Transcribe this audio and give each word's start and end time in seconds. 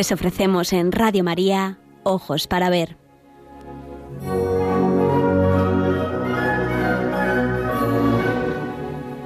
Les 0.00 0.12
ofrecemos 0.12 0.72
en 0.72 0.92
Radio 0.92 1.22
María 1.22 1.78
Ojos 2.04 2.46
para 2.46 2.70
Ver. 2.70 2.96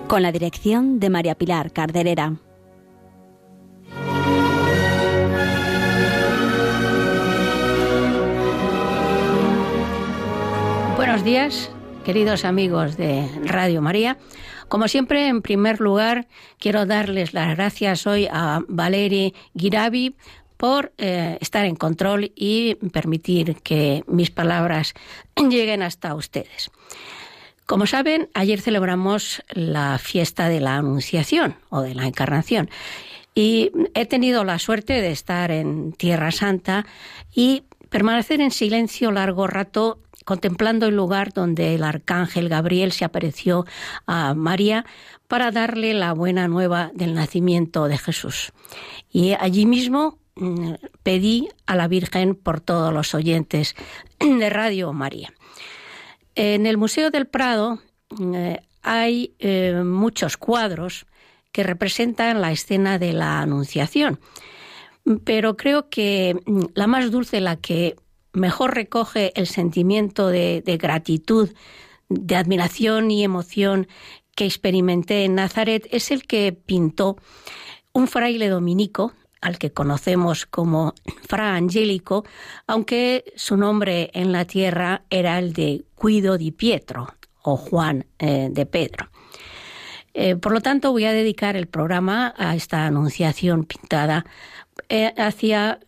Con 0.09 0.23
la 0.23 0.33
dirección 0.33 0.99
de 0.99 1.11
María 1.11 1.37
Pilar 1.37 1.73
Carderera. 1.73 2.33
Buenos 10.97 11.23
días, 11.23 11.71
queridos 12.05 12.45
amigos 12.45 12.97
de 12.97 13.29
Radio 13.45 13.81
María. 13.81 14.19
Como 14.69 14.89
siempre, 14.89 15.29
en 15.29 15.41
primer 15.41 15.79
lugar, 15.79 16.27
quiero 16.59 16.85
darles 16.85 17.33
las 17.33 17.55
gracias 17.55 18.09
hoy 18.09 18.27
a 18.29 18.61
Valeri 18.67 19.35
Giravi 19.57 20.17
por 20.65 20.95
eh, 20.97 21.37
estar 21.43 21.67
en 21.67 21.77
control 21.77 22.33
y 22.35 22.77
permitir 22.91 23.57
que 23.57 24.03
mis 24.07 24.31
palabras 24.31 24.95
lleguen 25.37 25.83
hasta 25.83 26.15
ustedes. 26.15 26.71
Como 27.67 27.87
saben, 27.87 28.31
ayer 28.33 28.63
celebramos 28.63 29.43
la 29.51 29.99
fiesta 29.99 30.49
de 30.49 30.61
la 30.61 30.77
Anunciación 30.77 31.57
o 31.69 31.83
de 31.83 31.95
la 31.95 32.07
Encarnación 32.07 32.71
y 33.35 33.73
he 33.93 34.07
tenido 34.07 34.43
la 34.43 34.59
suerte 34.59 35.03
de 35.03 35.11
estar 35.11 35.51
en 35.51 35.93
Tierra 35.93 36.33
Santa 36.33 36.87
y 37.35 37.65
permanecer 37.91 38.41
en 38.41 38.51
silencio 38.51 39.13
largo 39.13 39.47
rato 39.47 39.99
contemplando 40.25 40.87
el 40.87 40.97
lugar 40.97 41.35
donde 41.35 41.75
el 41.75 41.85
arcángel 41.85 42.49
Gabriel 42.49 42.93
se 42.93 43.05
apareció 43.05 43.67
a 44.07 44.33
María 44.33 44.87
para 45.29 45.51
darle 45.51 45.93
la 45.93 46.15
buena 46.15 46.49
nueva 46.49 46.91
del 46.95 47.13
nacimiento 47.13 47.87
de 47.87 47.99
Jesús. 47.99 48.53
Y 49.11 49.35
allí 49.39 49.67
mismo 49.67 50.24
pedí 51.03 51.49
a 51.67 51.77
la 51.77 51.89
Virgen 51.89 52.35
por 52.35 52.61
todos 52.61 52.93
los 52.93 53.15
oyentes 53.15 53.75
de 54.19 54.51
Radio 54.51 54.93
María. 54.93 55.33
En 56.35 56.67
el 56.67 56.77
Museo 56.77 57.11
del 57.11 57.27
Prado 57.27 57.79
mm, 58.11 58.55
hay 58.83 59.35
eh, 59.39 59.83
muchos 59.85 60.37
cuadros 60.37 61.07
que 61.53 61.63
representan 61.63 62.41
la 62.41 62.51
escena 62.51 62.99
de 62.99 63.13
la 63.13 63.41
Anunciación, 63.41 64.19
pero 65.25 65.57
creo 65.57 65.89
que 65.89 66.37
mm, 66.47 66.65
la 66.75 66.87
más 66.89 67.11
dulce, 67.11 67.41
la 67.41 67.57
que 67.57 67.97
mejor 68.33 68.75
recoge 68.75 69.33
el 69.37 69.47
sentimiento 69.47 70.29
de, 70.29 70.63
gratitud, 70.81 71.51
de 72.09 72.37
admiración 72.37 73.11
y 73.11 73.23
emoción 73.23 73.87
que 74.35 74.45
experimenté 74.45 75.25
en 75.25 75.37
Nazaret 75.37 75.87
es 75.93 76.11
el 76.11 76.27
que 76.27 76.53
pintó 76.53 77.17
un 77.93 78.09
fraile 78.09 78.49
dominico, 78.49 79.13
al 79.45 79.59
que 79.59 79.73
conocemos 79.73 80.47
como 80.47 80.95
Fra 81.29 81.55
Angelico, 81.55 82.25
aunque 82.67 83.25
su 83.37 83.59
nombre 83.59 84.11
en 84.15 84.33
la 84.33 84.47
tierra 84.47 85.03
era 85.11 85.39
el 85.39 85.53
de 85.53 85.85
Guido 86.03 86.39
di 86.39 86.51
Pietro 86.51 87.15
o 87.43 87.59
Juan 87.59 88.07
eh, 88.19 88.49
de 88.51 88.65
Pedro. 88.65 89.11
Eh, 90.15 90.37
por 90.37 90.53
lo 90.53 90.63
tanto, 90.63 90.93
voy 90.93 91.05
a 91.05 91.13
dedicar 91.13 91.57
el 91.57 91.67
programa 91.67 92.35
a 92.39 92.57
esta 92.57 92.87
anunciación 92.87 93.65
pintada 93.65 94.25
eh, 94.89 95.13
hacia 95.19 95.79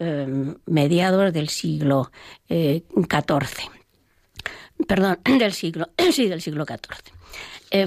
mediados 0.66 1.32
del 1.32 1.48
siglo 1.48 2.10
XIV. 2.48 3.70
Perdón, 4.86 5.18
del 5.38 5.52
siglo, 5.54 5.88
sí, 6.12 6.28
del 6.28 6.42
siglo 6.42 6.66
XIV. 6.66 7.15
Eh, 7.70 7.86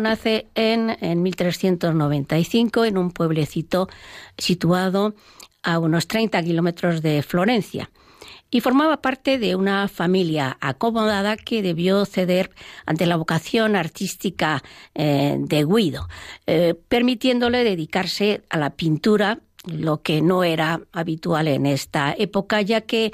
nace 0.00 0.46
en, 0.54 0.96
en 1.00 1.22
1395 1.22 2.84
en 2.84 2.98
un 2.98 3.10
pueblecito 3.10 3.88
situado 4.36 5.14
a 5.62 5.78
unos 5.78 6.06
30 6.08 6.42
kilómetros 6.42 7.02
de 7.02 7.22
Florencia 7.22 7.90
y 8.50 8.60
formaba 8.60 9.00
parte 9.00 9.38
de 9.38 9.56
una 9.56 9.88
familia 9.88 10.56
acomodada 10.60 11.36
que 11.36 11.62
debió 11.62 12.04
ceder 12.04 12.50
ante 12.86 13.06
la 13.06 13.16
vocación 13.16 13.74
artística 13.74 14.62
de 14.94 15.64
Guido, 15.64 16.06
permitiéndole 16.88 17.64
dedicarse 17.64 18.42
a 18.50 18.58
la 18.58 18.70
pintura 18.70 19.40
lo 19.66 20.02
que 20.02 20.20
no 20.20 20.44
era 20.44 20.80
habitual 20.92 21.48
en 21.48 21.66
esta 21.66 22.14
época, 22.16 22.60
ya 22.60 22.82
que 22.82 23.12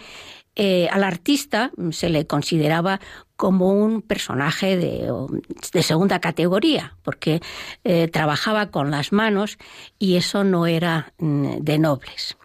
eh, 0.57 0.89
al 0.91 1.05
artista 1.05 1.71
se 1.91 2.09
le 2.09 2.27
consideraba 2.27 3.01
como 3.37 3.73
un 3.73 4.03
personaje 4.03 4.77
de, 4.77 5.09
segunda 5.83 6.21
categoría, 6.21 6.97
porque 7.03 7.41
eh, 7.85 8.09
trabajaba 8.09 8.71
con 8.71 8.91
las 8.91 9.13
manos 9.13 9.59
y 9.99 10.17
eso 10.17 10.45
no 10.45 10.67
era 10.67 11.13
mm, 11.19 11.59
de 11.61 11.79
nobles. 11.79 12.37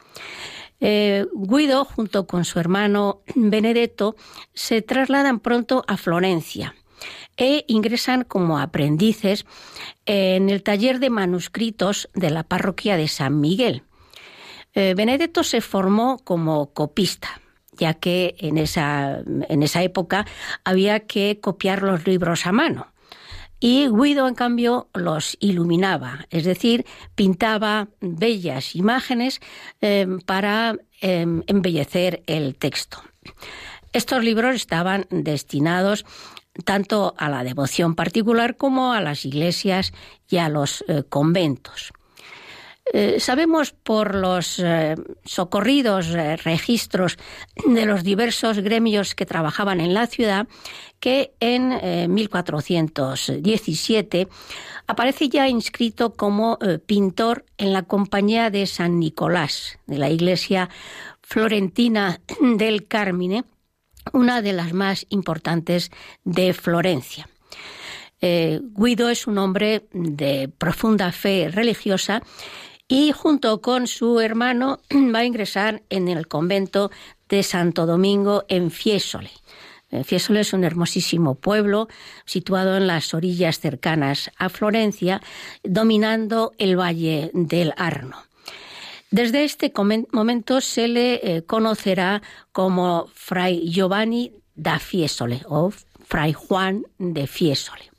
Eh, 0.80 1.26
Guido, 1.34 1.84
junto 1.84 2.28
con 2.28 2.46
su 2.46 2.60
hermano 2.60 3.22
Benedetto, 3.34 4.16
se 4.54 4.82
trasladan 4.82 5.40
pronto 5.40 5.84
a 5.88 5.98
Florencia 5.98 6.76
e 7.38 7.66
ingresan 7.68 8.24
como 8.24 8.60
aprendices 8.60 9.46
en 10.06 10.50
el 10.50 10.64
taller 10.64 11.00
de 11.00 11.10
manuscritos 11.10 12.08
de 12.14 12.30
la 12.30 12.44
parroquia 12.44 12.98
de 12.98 13.08
San 13.08 13.42
Miguel. 13.42 13.84
Benedetto 14.74 15.44
se 15.44 15.62
formó 15.62 16.18
como 16.18 16.74
copista, 16.74 17.40
ya 17.78 17.96
que 17.96 18.36
en 18.40 18.58
esa, 18.58 19.22
en 19.50 19.64
esa 19.64 19.84
época 19.84 20.26
había 20.64 21.02
que 21.02 21.40
copiar 21.42 21.84
los 21.84 22.06
libros 22.06 22.46
a 22.46 22.52
mano. 22.52 22.88
Y 23.60 23.88
Guido, 23.88 24.28
en 24.28 24.36
cambio, 24.36 24.90
los 24.94 25.38
iluminaba, 25.40 26.28
es 26.30 26.44
decir, 26.44 26.86
pintaba 27.16 27.88
bellas 28.02 28.76
imágenes 28.76 29.40
em, 29.82 30.20
para 30.20 30.76
em, 31.02 31.42
embellecer 31.48 32.22
el 32.28 32.56
texto. 32.56 33.02
Estos 33.94 34.24
libros 34.24 34.56
estaban 34.56 35.08
destinados 35.10 36.06
tanto 36.64 37.16
a 37.18 37.30
la 37.30 37.44
devoción 37.44 37.96
particular 37.96 38.56
como 38.58 38.94
a 38.94 39.02
las 39.02 39.26
iglesias 39.26 39.94
y 40.30 40.38
a 40.38 40.50
los 40.50 40.84
eh, 40.88 41.04
conventos. 41.08 41.92
Eh, 42.94 43.20
sabemos 43.20 43.72
por 43.72 44.14
los 44.14 44.60
eh, 44.60 44.94
socorridos 45.24 46.14
eh, 46.14 46.38
registros 46.38 47.18
de 47.66 47.88
los 47.88 48.04
diversos 48.04 48.60
gremios 48.60 49.16
que 49.16 49.26
trabajaban 49.26 49.82
en 49.82 49.96
la 49.96 50.06
ciudad 50.06 50.48
que 51.00 51.34
en 51.40 52.14
1417 52.14 54.28
aparece 54.88 55.30
ya 55.30 55.48
inscrito 55.48 56.14
como 56.14 56.60
pintor 56.88 57.46
en 57.58 57.74
la 57.74 57.84
Compañía 57.84 58.50
de 58.50 58.66
San 58.66 59.00
Nicolás 59.00 59.78
de 59.86 60.00
la 60.00 60.10
iglesia 60.10 60.70
florentina 61.22 62.22
del 62.40 62.88
Carmine, 62.88 63.44
una 64.14 64.42
de 64.42 64.54
las 64.54 64.74
más 64.74 65.06
importantes 65.10 65.92
de 66.24 66.54
Florencia. 66.54 67.30
Guido 68.20 69.10
es 69.10 69.28
un 69.28 69.38
hombre 69.38 69.86
de 69.92 70.50
profunda 70.58 71.12
fe 71.12 71.50
religiosa 71.52 72.24
y 72.88 73.12
junto 73.12 73.62
con 73.62 73.88
su 73.88 74.20
hermano 74.20 74.80
va 75.14 75.20
a 75.20 75.26
ingresar 75.26 75.84
en 75.90 76.08
el 76.08 76.28
convento 76.28 76.92
de 77.30 77.44
Santo 77.44 77.86
Domingo 77.86 78.46
en 78.48 78.72
Fiesole. 78.72 79.32
Eh, 79.92 80.04
Fiesole 80.04 80.42
es 80.42 80.54
un 80.54 80.64
hermosísimo 80.64 81.36
pueblo 81.36 81.88
situado 82.26 82.78
en 82.78 82.88
las 82.88 83.14
orillas 83.14 83.60
cercanas 83.60 84.32
a 84.38 84.50
Florencia, 84.50 85.22
dominando 85.64 86.54
el 86.58 86.80
valle 86.80 87.32
del 87.34 87.74
Arno. 87.78 88.18
Desde 89.12 89.44
este 89.44 89.72
momento 90.12 90.62
se 90.62 90.88
le 90.88 91.14
eh, 91.24 91.44
conocerá 91.44 92.22
como 92.52 93.08
Fray 93.14 93.70
Giovanni 93.72 94.32
da 94.56 94.80
Fiesole 94.80 95.42
o 95.48 95.72
Fray 96.06 96.34
Juan 96.34 96.84
de 96.98 97.28
Fiesole. 97.28 97.92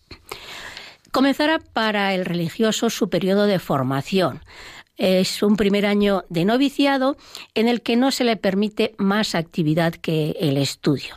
Comenzará 1.12 1.58
para 1.58 2.12
el 2.14 2.26
religioso 2.26 2.90
su 2.90 3.08
periodo 3.08 3.46
de 3.46 3.58
formación. 3.58 4.42
Es 4.96 5.42
un 5.42 5.56
primer 5.56 5.86
año 5.86 6.24
de 6.28 6.44
noviciado 6.44 7.16
en 7.54 7.68
el 7.68 7.82
que 7.82 7.96
no 7.96 8.10
se 8.10 8.24
le 8.24 8.36
permite 8.36 8.94
más 8.98 9.34
actividad 9.34 9.92
que 9.94 10.36
el 10.40 10.56
estudio. 10.56 11.14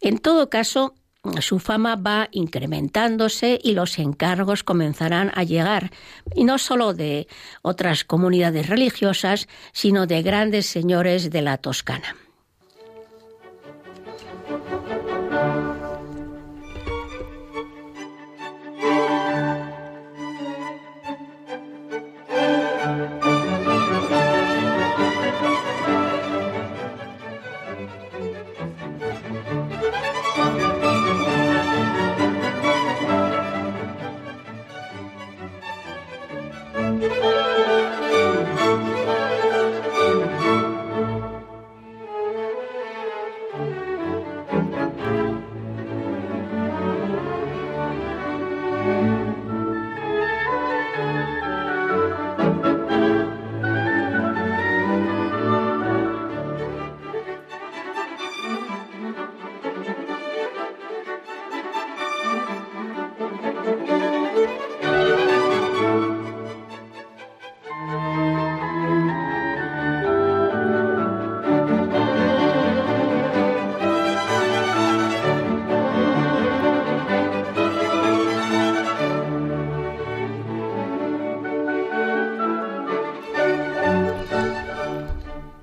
En 0.00 0.16
todo 0.16 0.48
caso, 0.48 0.94
su 1.40 1.58
fama 1.58 1.96
va 1.96 2.28
incrementándose 2.32 3.60
y 3.62 3.72
los 3.72 3.98
encargos 3.98 4.64
comenzarán 4.64 5.30
a 5.34 5.44
llegar, 5.44 5.90
y 6.34 6.44
no 6.44 6.56
solo 6.56 6.94
de 6.94 7.28
otras 7.60 8.04
comunidades 8.04 8.68
religiosas, 8.68 9.48
sino 9.72 10.06
de 10.06 10.22
grandes 10.22 10.64
señores 10.64 11.30
de 11.30 11.42
la 11.42 11.58
Toscana. 11.58 12.16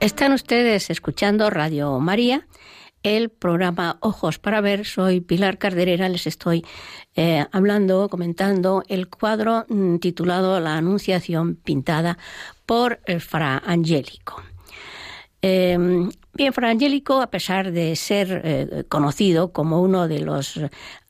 Están 0.06 0.34
ustedes 0.34 0.92
escuchando 0.92 1.50
Radio 1.50 2.00
María, 2.00 2.46
el 3.02 3.30
programa 3.30 3.98
Ojos 4.02 4.38
para 4.38 4.62
Ver. 4.62 4.86
Soy 4.86 5.20
Pilar 5.20 5.58
Carderera, 5.58 6.10
les 6.10 6.28
estoy 6.28 6.64
eh, 7.16 7.44
hablando, 7.52 8.08
comentando 8.08 8.84
el 8.88 9.10
cuadro 9.10 9.66
mm, 9.68 9.98
titulado 9.98 10.60
La 10.60 10.78
Anunciación 10.78 11.56
pintada 11.56 12.20
por 12.68 13.00
el 13.08 13.20
Fra 13.20 13.64
Angélico. 13.66 14.44
Em, 15.42 16.12
bien, 16.34 16.54
Fra 16.54 16.70
Angélico, 16.70 17.20
a 17.20 17.32
pesar 17.32 17.72
de 17.72 17.96
ser 17.96 18.42
eh, 18.46 18.84
conocido 18.88 19.52
como 19.54 19.82
uno 19.82 20.08
de 20.08 20.20
los 20.20 20.60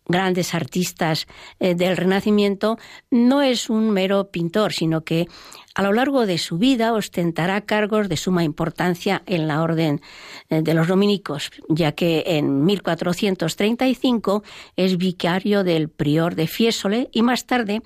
grandes 0.07 0.53
artistas 0.53 1.27
eh, 1.59 1.75
del 1.75 1.97
Renacimiento, 1.97 2.77
no 3.11 3.41
es 3.41 3.69
un 3.69 3.91
mero 3.91 4.29
pintor, 4.31 4.73
sino 4.73 5.03
que 5.03 5.27
a 5.75 5.83
lo 5.83 5.91
largo 5.91 6.25
de 6.25 6.37
su 6.37 6.57
vida 6.57 6.93
ostentará 6.93 7.59
cargos 7.61 8.07
de 8.07 8.15
suma 8.15 8.45
importancia 8.45 9.23
en 9.25 9.47
la 9.47 9.61
orden 9.61 10.01
eh, 10.49 10.61
de 10.61 10.73
los 10.73 10.87
dominicos, 10.87 11.51
ya 11.67 11.91
que 11.91 12.23
en 12.25 12.63
1435 12.63 14.43
es 14.77 14.97
vicario 14.97 15.63
del 15.65 15.89
prior 15.89 16.35
de 16.35 16.47
Fiesole 16.47 17.09
y 17.11 17.23
más 17.23 17.45
tarde 17.45 17.81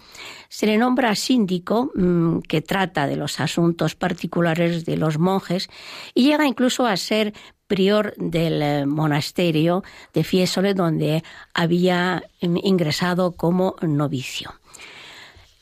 se 0.49 0.67
le 0.67 0.77
nombra 0.77 1.15
síndico 1.15 1.91
mm, 1.95 2.39
que 2.41 2.61
trata 2.61 3.07
de 3.07 3.15
los 3.15 3.39
asuntos 3.39 3.95
particulares 3.95 4.85
de 4.85 4.97
los 4.97 5.17
monjes 5.17 5.67
y 6.13 6.25
llega 6.25 6.45
incluso 6.45 6.85
a 6.85 6.95
ser 6.95 7.33
prior 7.69 8.13
del 8.17 8.61
eh, 8.61 8.85
monasterio 8.85 9.83
de 10.13 10.25
Fiesole 10.25 10.73
donde 10.73 11.23
había 11.53 12.23
ingresado 12.41 13.33
como 13.33 13.75
novicio. 13.81 14.59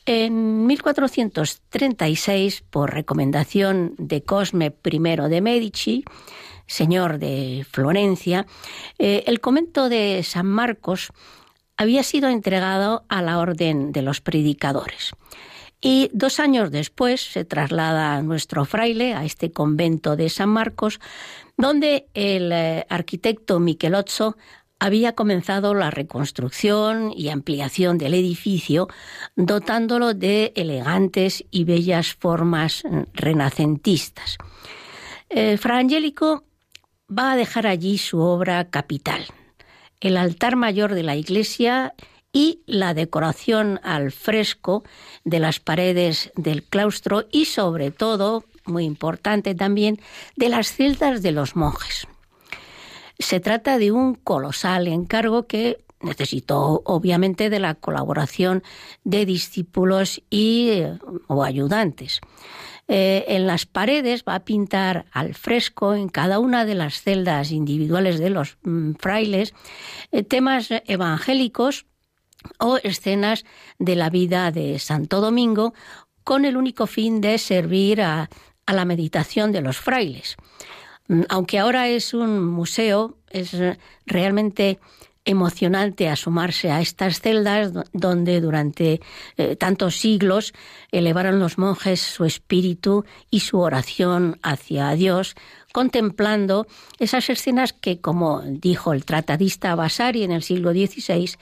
En 0.06 0.66
1436, 0.66 2.64
por 2.70 2.94
recomendación 2.94 3.94
de 3.98 4.22
Cosme 4.22 4.74
I 4.82 4.98
de 5.28 5.40
Medici, 5.42 6.02
señor 6.66 7.18
de 7.18 7.66
Florencia, 7.70 8.46
eh, 8.98 9.24
el 9.26 9.40
convento 9.40 9.90
de 9.90 10.22
San 10.24 10.46
Marcos 10.46 11.12
había 11.76 12.02
sido 12.02 12.30
entregado 12.30 13.04
a 13.10 13.20
la 13.20 13.38
orden 13.38 13.92
de 13.92 14.00
los 14.00 14.22
predicadores. 14.22 15.12
Y 15.80 16.10
dos 16.12 16.40
años 16.40 16.70
después 16.70 17.20
se 17.20 17.44
traslada 17.44 18.20
nuestro 18.22 18.64
fraile 18.64 19.14
a 19.14 19.24
este 19.24 19.52
convento 19.52 20.16
de 20.16 20.30
San 20.30 20.48
Marcos, 20.48 21.00
donde 21.58 22.08
el 22.14 22.50
eh, 22.52 22.86
arquitecto 22.88 23.60
Michelozzo 23.60 24.36
había 24.78 25.14
comenzado 25.14 25.74
la 25.74 25.90
reconstrucción 25.90 27.12
y 27.14 27.28
ampliación 27.28 27.98
del 27.98 28.14
edificio, 28.14 28.88
dotándolo 29.34 30.14
de 30.14 30.52
elegantes 30.54 31.44
y 31.50 31.64
bellas 31.64 32.14
formas 32.14 32.84
mm, 32.84 33.02
renacentistas. 33.12 34.38
Eh, 35.28 35.58
Fra 35.58 35.78
Angélico 35.78 36.44
va 37.10 37.32
a 37.32 37.36
dejar 37.36 37.66
allí 37.66 37.98
su 37.98 38.20
obra 38.20 38.70
capital, 38.70 39.26
el 40.00 40.16
altar 40.16 40.54
mayor 40.54 40.94
de 40.94 41.02
la 41.02 41.16
iglesia 41.16 41.92
y 42.32 42.62
la 42.66 42.94
decoración 42.94 43.80
al 43.82 44.12
fresco 44.12 44.84
de 45.24 45.40
las 45.40 45.58
paredes 45.58 46.30
del 46.36 46.62
claustro 46.62 47.26
y 47.32 47.46
sobre 47.46 47.90
todo, 47.90 48.44
muy 48.68 48.84
importante 48.84 49.54
también, 49.54 50.00
de 50.36 50.48
las 50.48 50.72
celdas 50.72 51.22
de 51.22 51.32
los 51.32 51.56
monjes. 51.56 52.06
Se 53.18 53.40
trata 53.40 53.78
de 53.78 53.90
un 53.90 54.14
colosal 54.14 54.86
encargo 54.86 55.46
que 55.46 55.78
necesitó 56.00 56.82
obviamente 56.84 57.50
de 57.50 57.58
la 57.58 57.74
colaboración 57.74 58.62
de 59.04 59.26
discípulos 59.26 60.22
y 60.30 60.68
eh, 60.70 60.98
o 61.26 61.42
ayudantes. 61.42 62.20
Eh, 62.86 63.24
en 63.28 63.46
las 63.46 63.66
paredes 63.66 64.24
va 64.26 64.36
a 64.36 64.44
pintar 64.44 65.06
al 65.12 65.34
fresco 65.34 65.94
en 65.94 66.08
cada 66.08 66.38
una 66.38 66.64
de 66.64 66.74
las 66.74 67.02
celdas 67.02 67.50
individuales 67.50 68.18
de 68.18 68.30
los 68.30 68.56
mm, 68.62 68.92
frailes 68.94 69.52
eh, 70.10 70.22
temas 70.22 70.68
evangélicos 70.70 71.86
o 72.58 72.78
escenas 72.82 73.44
de 73.78 73.96
la 73.96 74.08
vida 74.08 74.50
de 74.52 74.78
Santo 74.78 75.20
Domingo 75.20 75.74
con 76.24 76.44
el 76.44 76.56
único 76.56 76.86
fin 76.86 77.20
de 77.20 77.36
servir 77.38 78.00
a 78.00 78.30
la 78.72 78.84
meditación 78.84 79.52
de 79.52 79.60
los 79.60 79.78
frailes. 79.78 80.36
Mm, 81.08 81.22
aunque 81.28 81.58
ahora 81.58 81.88
es 81.88 82.14
un 82.14 82.44
museo, 82.44 83.16
es 83.30 83.56
realmente 84.06 84.78
emocionante 85.28 86.08
asomarse 86.08 86.70
a 86.70 86.80
estas 86.80 87.20
celdas 87.20 87.72
donde 87.92 88.40
durante 88.40 89.02
eh, 89.36 89.56
tantos 89.56 89.96
siglos 89.96 90.54
elevaron 90.90 91.38
los 91.38 91.58
monjes 91.58 92.00
su 92.00 92.24
espíritu 92.24 93.04
y 93.30 93.40
su 93.40 93.58
oración 93.58 94.38
hacia 94.42 94.90
Dios, 94.92 95.34
contemplando 95.72 96.66
esas 96.98 97.28
escenas 97.28 97.74
que, 97.74 98.00
como 98.00 98.40
dijo 98.42 98.94
el 98.94 99.04
tratadista 99.04 99.74
Vasari 99.74 100.22
en 100.22 100.32
el 100.32 100.42
siglo 100.42 100.72
XVI, 100.72 101.36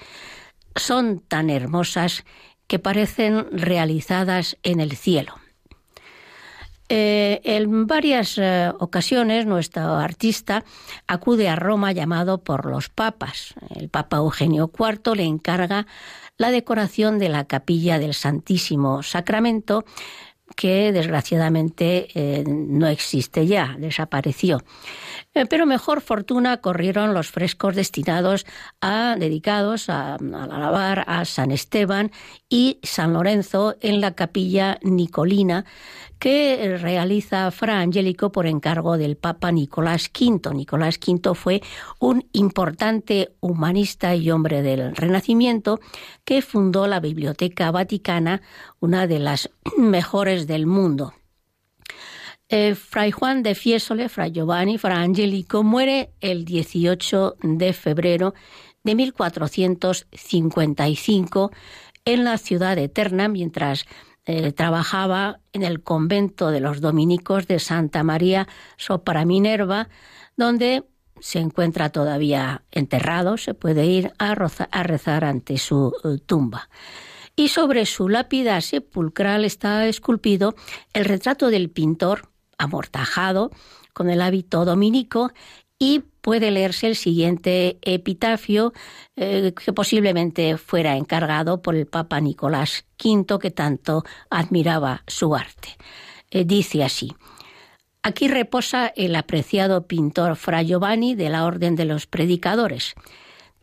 son 0.74 1.20
tan 1.20 1.48
hermosas 1.48 2.24
que 2.66 2.80
parecen 2.80 3.46
realizadas 3.52 4.56
en 4.64 4.80
el 4.80 4.96
cielo. 4.96 5.34
Eh, 6.88 7.40
en 7.42 7.86
varias 7.88 8.38
eh, 8.38 8.70
ocasiones 8.78 9.44
nuestro 9.44 9.94
artista 9.94 10.64
acude 11.08 11.48
a 11.48 11.56
Roma 11.56 11.90
llamado 11.90 12.38
por 12.38 12.66
los 12.66 12.88
papas. 12.88 13.54
El 13.74 13.88
Papa 13.88 14.18
Eugenio 14.18 14.70
IV 14.72 15.16
le 15.16 15.24
encarga 15.24 15.86
la 16.36 16.50
decoración 16.50 17.18
de 17.18 17.28
la 17.28 17.44
capilla 17.44 17.98
del 17.98 18.14
Santísimo 18.14 19.02
Sacramento, 19.02 19.84
que 20.54 20.92
desgraciadamente 20.92 22.08
eh, 22.14 22.44
no 22.46 22.86
existe 22.86 23.46
ya, 23.46 23.74
desapareció. 23.78 24.62
pero 25.50 25.66
mejor 25.66 26.00
fortuna 26.00 26.58
corrieron 26.58 27.14
los 27.14 27.30
frescos 27.30 27.74
destinados 27.74 28.46
a 28.80 29.16
dedicados 29.18 29.90
a, 29.90 30.14
alabar 30.14 31.04
a 31.08 31.24
San 31.24 31.50
Esteban 31.50 32.12
y 32.48 32.78
San 32.84 33.12
Lorenzo 33.12 33.74
en 33.80 34.00
la 34.00 34.14
capilla 34.14 34.78
Nicolina 34.82 35.64
que 36.18 36.78
realiza 36.78 37.50
Fra 37.50 37.80
Angelico 37.80 38.32
por 38.32 38.46
encargo 38.46 38.96
del 38.96 39.16
Papa 39.16 39.52
Nicolás 39.52 40.10
V. 40.12 40.54
Nicolás 40.54 40.98
V 40.98 41.34
fue 41.34 41.62
un 41.98 42.26
importante 42.32 43.34
humanista 43.40 44.14
y 44.14 44.30
hombre 44.30 44.62
del 44.62 44.96
Renacimiento 44.96 45.78
que 46.24 46.42
fundó 46.42 46.86
la 46.86 47.00
Biblioteca 47.00 47.70
Vaticana, 47.70 48.42
una 48.80 49.06
de 49.06 49.18
las 49.18 49.50
mejores 49.78 50.46
del 50.46 50.66
mundo. 50.66 51.12
Eh, 52.48 52.76
Fray 52.76 53.10
Juan 53.10 53.42
de 53.42 53.56
Fiesole, 53.56 54.08
Fray 54.08 54.30
Giovanni, 54.30 54.78
Fra 54.78 55.00
Angelico, 55.00 55.64
muere 55.64 56.12
el 56.20 56.44
18 56.44 57.38
de 57.42 57.72
febrero 57.72 58.34
de 58.84 58.94
1455 58.94 61.50
en 62.04 62.24
la 62.24 62.38
ciudad 62.38 62.78
eterna, 62.78 63.26
mientras 63.28 63.86
eh, 64.26 64.52
trabajaba 64.52 65.38
en 65.52 65.62
el 65.62 65.82
convento 65.82 66.50
de 66.50 66.60
los 66.60 66.80
dominicos 66.80 67.46
de 67.46 67.60
Santa 67.60 68.02
María 68.02 68.48
Sopra 68.76 69.24
Minerva, 69.24 69.88
donde 70.36 70.84
se 71.20 71.38
encuentra 71.38 71.90
todavía 71.90 72.64
enterrado, 72.72 73.36
se 73.36 73.54
puede 73.54 73.86
ir 73.86 74.12
a, 74.18 74.34
rezar 74.34 75.24
ante 75.24 75.58
su 75.58 75.94
eh, 76.04 76.18
tumba. 76.26 76.68
Y 77.36 77.48
sobre 77.48 77.86
su 77.86 78.08
lápida 78.08 78.60
sepulcral 78.60 79.44
está 79.44 79.86
esculpido 79.86 80.54
el 80.92 81.04
retrato 81.04 81.48
del 81.48 81.70
pintor 81.70 82.30
amortajado 82.58 83.50
con 83.92 84.10
el 84.10 84.20
hábito 84.22 84.64
dominico 84.64 85.32
y 85.78 86.04
puede 86.20 86.50
leerse 86.50 86.86
el 86.86 86.96
siguiente 86.96 87.78
epitafio 87.82 88.72
eh, 89.16 89.52
que 89.54 89.72
posiblemente 89.72 90.56
fuera 90.56 90.96
encargado 90.96 91.62
por 91.62 91.76
el 91.76 91.86
Papa 91.86 92.20
Nicolás 92.20 92.84
V 93.02 93.38
que 93.38 93.50
tanto 93.50 94.04
admiraba 94.30 95.02
su 95.06 95.34
arte. 95.34 95.76
Eh, 96.30 96.44
dice 96.44 96.82
así. 96.82 97.14
Aquí 98.02 98.28
reposa 98.28 98.92
el 98.94 99.16
apreciado 99.16 99.86
pintor 99.86 100.36
Fra 100.36 100.62
Giovanni 100.62 101.14
de 101.14 101.28
la 101.28 101.44
Orden 101.44 101.74
de 101.76 101.84
los 101.84 102.06
Predicadores. 102.06 102.94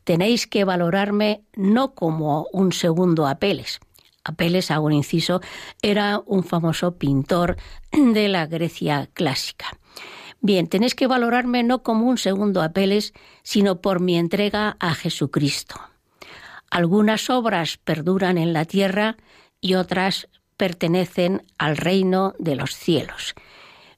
Tenéis 0.04 0.48
que 0.48 0.66
valorarme 0.66 1.44
no 1.56 1.94
como 1.94 2.48
un 2.52 2.74
segundo 2.74 3.26
Apeles. 3.26 3.80
Apeles, 4.26 4.70
hago 4.70 4.86
un 4.86 4.94
inciso, 4.94 5.42
era 5.82 6.22
un 6.26 6.44
famoso 6.44 6.98
pintor 6.98 7.58
de 7.92 8.28
la 8.28 8.46
Grecia 8.46 9.10
clásica 9.14 9.78
Bien, 10.44 10.68
tenéis 10.68 10.94
que 10.94 11.08
valorarme 11.08 11.64
no 11.64 11.84
como 11.84 12.06
un 12.06 12.18
segundo 12.18 12.62
apeles, 12.62 13.14
sino 13.44 13.80
por 13.80 14.02
mi 14.02 14.18
entrega 14.18 14.76
a 14.82 14.94
Jesucristo. 14.94 15.76
Algunas 16.70 17.30
obras 17.30 17.78
perduran 17.78 18.38
en 18.38 18.52
la 18.52 18.66
tierra 18.66 19.16
y 19.62 19.76
otras 19.76 20.28
pertenecen 20.58 21.44
al 21.58 21.78
reino 21.78 22.34
de 22.40 22.58
los 22.58 22.76
cielos. 22.76 23.36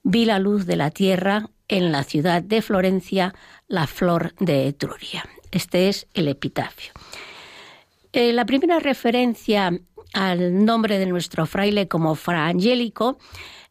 Vi 0.04 0.26
la 0.26 0.38
luz 0.38 0.68
de 0.68 0.76
la 0.76 0.92
tierra 0.92 1.50
en 1.68 1.92
la 1.92 2.04
ciudad 2.04 2.44
de 2.44 2.62
Florencia, 2.62 3.34
la 3.68 3.88
flor 3.88 4.36
de 4.40 4.68
Etruria. 4.68 5.26
Este 5.50 5.90
es 5.90 6.06
el 6.14 6.28
epitafio. 6.28 6.94
Eh, 8.14 8.34
la 8.34 8.46
primera 8.46 8.78
referencia 8.78 9.72
al 10.14 10.64
nombre 10.64 11.00
de 11.00 11.08
nuestro 11.08 11.48
fraile 11.48 11.88
como 11.88 12.14
Fra 12.14 12.46
Angélico 12.46 13.18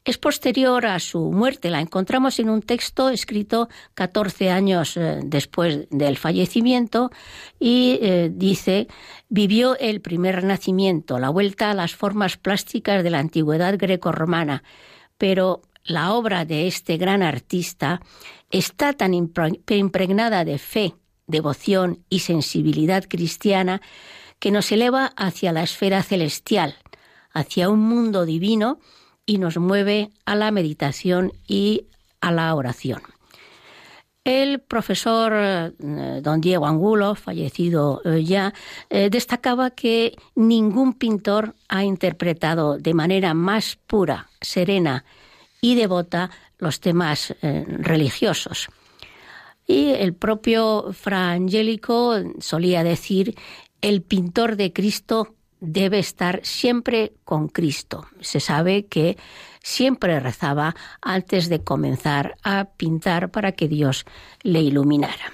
es 0.05 0.19
posterior 0.19 0.85
a 0.87 0.99
su 1.01 1.33
muerte. 1.33 1.71
La 1.71 1.81
encontramos 1.81 2.39
en 2.39 2.51
un 2.51 2.61
texto 2.61 3.09
escrito 3.09 3.69
14 3.95 4.51
años 4.51 4.97
eh, 4.97 5.21
después 5.25 5.89
del 5.91 6.19
fallecimiento 6.19 7.11
y 7.59 7.99
eh, 8.03 8.31
dice, 8.33 8.87
vivió 9.29 9.79
el 9.79 10.03
primer 10.03 10.37
renacimiento, 10.37 11.19
la 11.19 11.31
vuelta 11.31 11.71
a 11.71 11.75
las 11.75 11.95
formas 11.95 12.37
plásticas 12.37 13.03
de 13.03 13.11
la 13.11 13.19
antigüedad 13.19 13.77
grecorromana, 13.79 14.63
pero 15.17 15.63
la 15.85 16.13
obra 16.13 16.45
de 16.45 16.67
este 16.67 16.97
gran 16.97 17.23
artista 17.23 18.01
está 18.51 18.93
tan 18.93 19.15
impregnada 19.15 20.45
de 20.45 20.59
fe, 20.59 20.95
devoción 21.27 22.05
y 22.09 22.21
sensibilidad 22.21 23.05
cristiana 23.09 23.81
que 24.39 24.51
nos 24.51 24.71
eleva 24.73 25.13
hacia 25.17 25.53
la 25.53 25.63
esfera 25.63 26.03
celestial, 26.03 26.77
hacia 27.33 27.71
un 27.71 27.81
mundo 27.81 28.27
divino, 28.27 28.79
y 29.27 29.39
nos 29.39 29.57
mueve 29.57 30.11
a 30.25 30.35
la 30.35 30.51
meditación 30.51 31.33
y 31.47 31.87
a 32.21 32.33
la 32.33 32.55
oración. 32.55 33.03
El 34.25 34.61
profesor 34.61 35.33
eh, 35.35 35.73
don 36.23 36.41
Diego 36.41 36.67
Angulo, 36.67 37.15
fallecido 37.15 38.01
eh, 38.07 38.25
ya, 38.25 38.55
eh, 38.89 39.11
destacaba 39.11 39.71
que 39.71 40.17
ningún 40.35 40.95
pintor 40.95 41.55
ha 41.69 41.85
interpretado 41.85 42.79
de 42.79 42.95
manera 42.95 43.35
más 43.35 43.77
pura, 43.87 44.31
serena 44.41 45.05
y 45.61 45.75
devota 45.75 46.31
los 46.59 46.81
temas 46.81 47.35
religiosos. 47.43 48.69
Y 49.67 49.91
el 49.91 50.15
propio 50.15 50.93
Fra 50.93 51.33
Angélico 51.33 52.15
solía 52.39 52.83
decir, 52.83 53.35
el 53.83 54.03
pintor 54.03 54.57
de 54.57 54.73
Cristo 54.73 55.35
debe 55.65 55.99
estar 55.99 56.41
siempre 56.43 57.15
con 57.25 57.49
Cristo. 57.49 58.07
Se 58.21 58.41
sabe 58.41 58.87
que 58.87 59.17
siempre 59.63 60.21
rezaba 60.21 60.77
antes 61.01 61.49
de 61.49 61.65
comenzar 61.65 62.37
a 62.43 62.67
pintar 62.77 63.31
para 63.31 63.53
que 63.53 63.67
Dios 63.67 64.05
le 64.43 64.61
iluminara. 64.61 65.33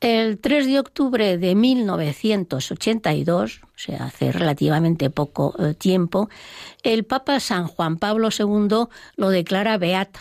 El 0.00 0.38
3 0.38 0.66
de 0.66 0.78
octubre 0.78 1.36
de 1.36 1.54
1982, 1.54 3.60
o 3.62 3.66
sea, 3.76 4.04
hace 4.04 4.32
relativamente 4.32 5.10
poco 5.10 5.54
eh, 5.58 5.74
tiempo, 5.74 6.30
el 6.82 7.04
Papa 7.04 7.38
San 7.38 7.66
Juan 7.66 7.98
Pablo 7.98 8.30
II 8.30 8.86
lo 9.16 9.28
declara 9.28 9.76
beato, 9.76 10.20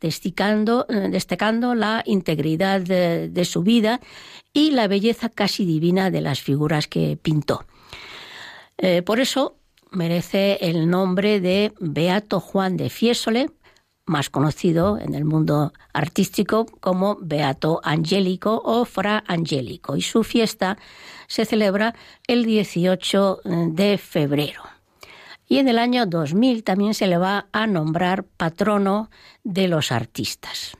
eh, 0.00 1.08
destacando 1.10 1.76
la 1.76 2.02
integridad 2.06 2.80
de 2.80 3.44
su 3.44 3.62
vida 3.62 4.00
y 4.52 4.72
la 4.72 4.88
belleza 4.88 5.28
casi 5.28 5.64
divina 5.64 6.10
de 6.10 6.20
las 6.20 6.40
figuras 6.40 6.88
que 6.88 7.16
pintó. 7.20 7.64
Eh, 8.78 9.02
por 9.02 9.20
eso 9.20 9.56
merece 9.90 10.58
el 10.60 10.88
nombre 10.88 11.40
de 11.40 11.72
Beato 11.78 12.40
Juan 12.40 12.76
de 12.76 12.90
Fiesole, 12.90 13.50
más 14.06 14.28
conocido 14.28 14.98
en 14.98 15.14
el 15.14 15.24
mundo 15.24 15.72
artístico 15.92 16.66
como 16.80 17.16
Beato 17.20 17.80
Angélico 17.82 18.60
o 18.64 18.84
Fra 18.84 19.24
Angélico, 19.26 19.96
y 19.96 20.02
su 20.02 20.24
fiesta 20.24 20.76
se 21.26 21.44
celebra 21.44 21.94
el 22.26 22.44
18 22.44 23.40
de 23.44 23.98
febrero. 23.98 24.62
Y 25.46 25.58
en 25.58 25.68
el 25.68 25.78
año 25.78 26.06
2000 26.06 26.64
también 26.64 26.94
se 26.94 27.06
le 27.06 27.16
va 27.16 27.46
a 27.52 27.66
nombrar 27.66 28.24
patrono 28.24 29.10
de 29.42 29.68
los 29.68 29.92
artistas. 29.92 30.76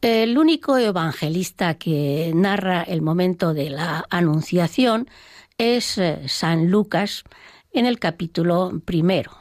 El 0.00 0.38
único 0.38 0.76
evangelista 0.78 1.74
que 1.74 2.30
narra 2.34 2.82
el 2.82 3.02
momento 3.02 3.52
de 3.52 3.70
la 3.70 4.04
Anunciación 4.10 5.08
es 5.58 5.98
eh, 5.98 6.22
San 6.28 6.70
Lucas 6.70 7.24
en 7.72 7.84
el 7.84 7.98
capítulo 7.98 8.80
primero. 8.84 9.32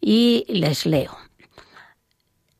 Y 0.00 0.44
les 0.48 0.86
leo. 0.86 1.16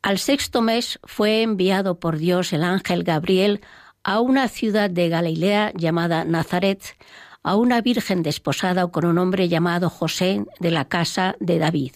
Al 0.03 0.19
sexto 0.19 0.61
mes 0.61 1.01
fue 1.05 1.43
enviado 1.43 1.99
por 1.99 2.19
Dios 2.19 2.53
el 2.53 2.63
ángel 2.63 3.05
Gabriel 3.05 3.63
a 4.03 4.21
una 4.21 4.49
ciudad 4.49 4.91
de 4.91 5.09
Galilea 5.09 5.73
llamada 5.75 6.25
Nazaret, 6.25 6.97
a 7.43 7.57
una 7.57 7.81
virgen 7.81 8.23
desposada 8.23 8.87
con 8.89 9.07
un 9.07 9.17
hombre 9.19 9.49
llamado 9.49 9.89
José 9.89 10.45
de 10.61 10.71
la 10.71 10.87
casa 10.87 11.37
de 11.41 11.59
David. 11.59 11.93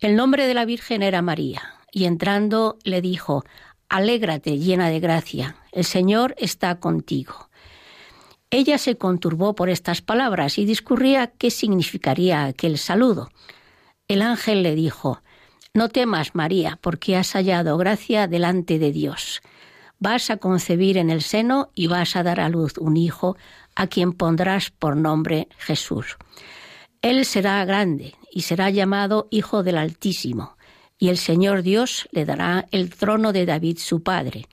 El 0.00 0.16
nombre 0.16 0.46
de 0.46 0.54
la 0.54 0.64
virgen 0.64 1.02
era 1.02 1.22
María, 1.22 1.62
y 1.92 2.04
entrando 2.04 2.78
le 2.84 3.02
dijo, 3.02 3.44
Alégrate, 3.90 4.58
llena 4.58 4.88
de 4.88 5.00
gracia, 5.00 5.56
el 5.72 5.84
Señor 5.84 6.34
está 6.38 6.80
contigo. 6.80 7.50
Ella 8.56 8.78
se 8.78 8.96
conturbó 8.96 9.56
por 9.56 9.68
estas 9.68 10.00
palabras 10.00 10.58
y 10.58 10.64
discurría 10.64 11.26
qué 11.26 11.50
significaría 11.50 12.44
aquel 12.44 12.78
saludo. 12.78 13.32
El 14.06 14.22
ángel 14.22 14.62
le 14.62 14.76
dijo, 14.76 15.20
No 15.74 15.88
temas, 15.88 16.36
María, 16.36 16.78
porque 16.80 17.16
has 17.16 17.32
hallado 17.32 17.76
gracia 17.78 18.28
delante 18.28 18.78
de 18.78 18.92
Dios. 18.92 19.42
Vas 19.98 20.30
a 20.30 20.36
concebir 20.36 20.98
en 20.98 21.10
el 21.10 21.22
seno 21.22 21.72
y 21.74 21.88
vas 21.88 22.14
a 22.14 22.22
dar 22.22 22.38
a 22.38 22.48
luz 22.48 22.78
un 22.78 22.96
hijo, 22.96 23.36
a 23.74 23.88
quien 23.88 24.12
pondrás 24.12 24.70
por 24.70 24.96
nombre 24.96 25.48
Jesús. 25.58 26.16
Él 27.02 27.24
será 27.24 27.64
grande 27.64 28.14
y 28.30 28.42
será 28.42 28.70
llamado 28.70 29.26
Hijo 29.32 29.64
del 29.64 29.78
Altísimo, 29.78 30.56
y 30.96 31.08
el 31.08 31.18
Señor 31.18 31.62
Dios 31.62 32.08
le 32.12 32.24
dará 32.24 32.66
el 32.70 32.90
trono 32.90 33.32
de 33.32 33.46
David 33.46 33.78
su 33.78 34.04
padre. 34.04 34.46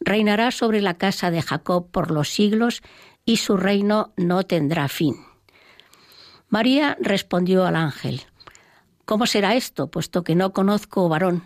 Reinará 0.00 0.50
sobre 0.50 0.80
la 0.80 0.94
casa 0.94 1.30
de 1.30 1.42
Jacob 1.42 1.88
por 1.90 2.10
los 2.10 2.30
siglos, 2.30 2.82
y 3.28 3.36
su 3.36 3.58
reino 3.58 4.14
no 4.16 4.44
tendrá 4.44 4.88
fin. 4.88 5.14
María 6.48 6.96
respondió 6.98 7.66
al 7.66 7.76
ángel, 7.76 8.22
¿Cómo 9.04 9.26
será 9.26 9.54
esto, 9.54 9.90
puesto 9.90 10.24
que 10.24 10.34
no 10.34 10.54
conozco 10.54 11.10
varón? 11.10 11.42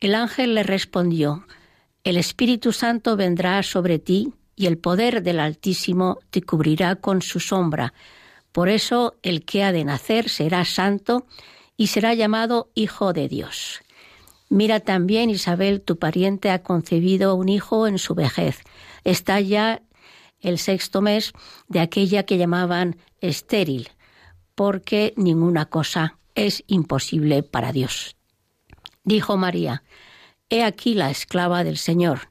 El 0.00 0.14
ángel 0.14 0.54
le 0.54 0.62
respondió, 0.62 1.46
El 2.02 2.16
Espíritu 2.16 2.72
Santo 2.72 3.14
vendrá 3.14 3.62
sobre 3.62 3.98
ti, 3.98 4.32
y 4.56 4.64
el 4.64 4.78
poder 4.78 5.22
del 5.22 5.38
Altísimo 5.38 6.20
te 6.30 6.40
cubrirá 6.40 6.96
con 6.96 7.20
su 7.20 7.40
sombra. 7.40 7.92
Por 8.50 8.70
eso 8.70 9.16
el 9.22 9.44
que 9.44 9.64
ha 9.64 9.72
de 9.72 9.84
nacer 9.84 10.30
será 10.30 10.64
santo 10.64 11.26
y 11.76 11.88
será 11.88 12.14
llamado 12.14 12.70
Hijo 12.74 13.12
de 13.12 13.28
Dios. 13.28 13.82
Mira 14.48 14.80
también, 14.80 15.28
Isabel, 15.28 15.82
tu 15.82 15.98
pariente 15.98 16.50
ha 16.50 16.62
concebido 16.62 17.34
un 17.34 17.50
hijo 17.50 17.86
en 17.86 17.98
su 17.98 18.14
vejez. 18.14 18.62
Está 19.04 19.40
ya 19.40 19.82
el 20.46 20.58
sexto 20.58 21.02
mes 21.02 21.32
de 21.68 21.80
aquella 21.80 22.24
que 22.24 22.38
llamaban 22.38 22.96
estéril, 23.20 23.90
porque 24.54 25.12
ninguna 25.16 25.66
cosa 25.66 26.18
es 26.34 26.62
imposible 26.68 27.42
para 27.42 27.72
Dios. 27.72 28.16
Dijo 29.04 29.36
María, 29.36 29.82
He 30.48 30.62
aquí 30.62 30.94
la 30.94 31.10
esclava 31.10 31.64
del 31.64 31.76
Señor, 31.76 32.28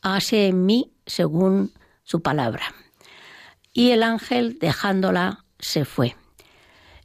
hágase 0.00 0.48
en 0.48 0.64
mí 0.64 0.92
según 1.04 1.72
su 2.02 2.22
palabra. 2.22 2.74
Y 3.74 3.90
el 3.90 4.02
ángel, 4.02 4.58
dejándola, 4.58 5.44
se 5.58 5.84
fue. 5.84 6.16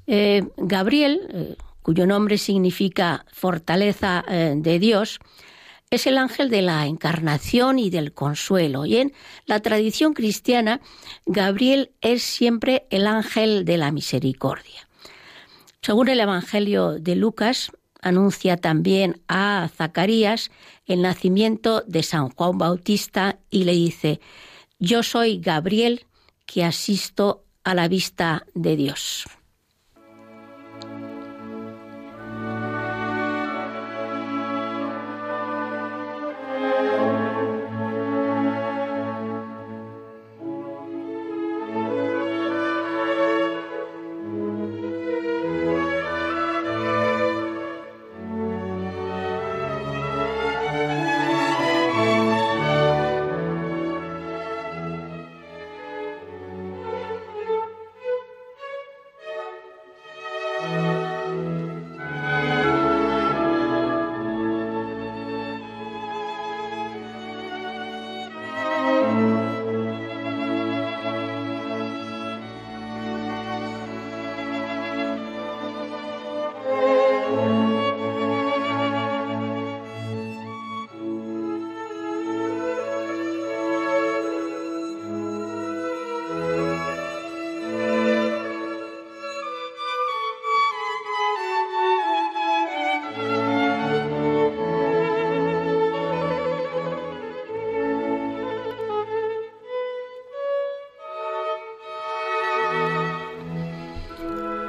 Eh, 0.07 0.43
Gabriel, 0.55 1.19
eh, 1.33 1.57
cuyo 1.81 2.07
nombre 2.07 2.37
significa 2.37 3.25
fortaleza 3.33 4.23
eh, 4.27 4.53
de 4.55 4.79
Dios, 4.79 5.19
es 5.95 6.07
el 6.07 6.17
ángel 6.17 6.49
de 6.49 6.61
la 6.61 6.85
encarnación 6.87 7.79
y 7.79 7.89
del 7.89 8.13
consuelo. 8.13 8.85
Y 8.85 8.97
en 8.97 9.13
la 9.45 9.59
tradición 9.59 10.13
cristiana, 10.13 10.81
Gabriel 11.25 11.91
es 12.01 12.23
siempre 12.23 12.87
el 12.89 13.07
ángel 13.07 13.65
de 13.65 13.77
la 13.77 13.91
misericordia. 13.91 14.87
Según 15.81 16.07
el 16.07 16.19
Evangelio 16.19 16.99
de 16.99 17.15
Lucas, 17.15 17.71
anuncia 18.01 18.57
también 18.57 19.21
a 19.27 19.69
Zacarías 19.75 20.51
el 20.85 21.01
nacimiento 21.01 21.81
de 21.87 22.03
San 22.03 22.29
Juan 22.29 22.57
Bautista 22.57 23.39
y 23.49 23.63
le 23.63 23.73
dice, 23.73 24.19
yo 24.79 25.03
soy 25.03 25.39
Gabriel 25.39 26.05
que 26.45 26.63
asisto 26.63 27.43
a 27.63 27.73
la 27.73 27.87
vista 27.87 28.45
de 28.53 28.75
Dios. 28.75 29.25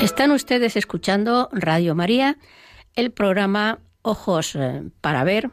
Están 0.04 0.32
ustedes 0.32 0.76
escuchando 0.76 1.48
Radio 1.50 1.94
María, 1.94 2.36
el 2.94 3.10
programa 3.10 3.78
Ojos 4.02 4.54
eh, 4.54 4.82
para 5.00 5.24
Ver. 5.24 5.50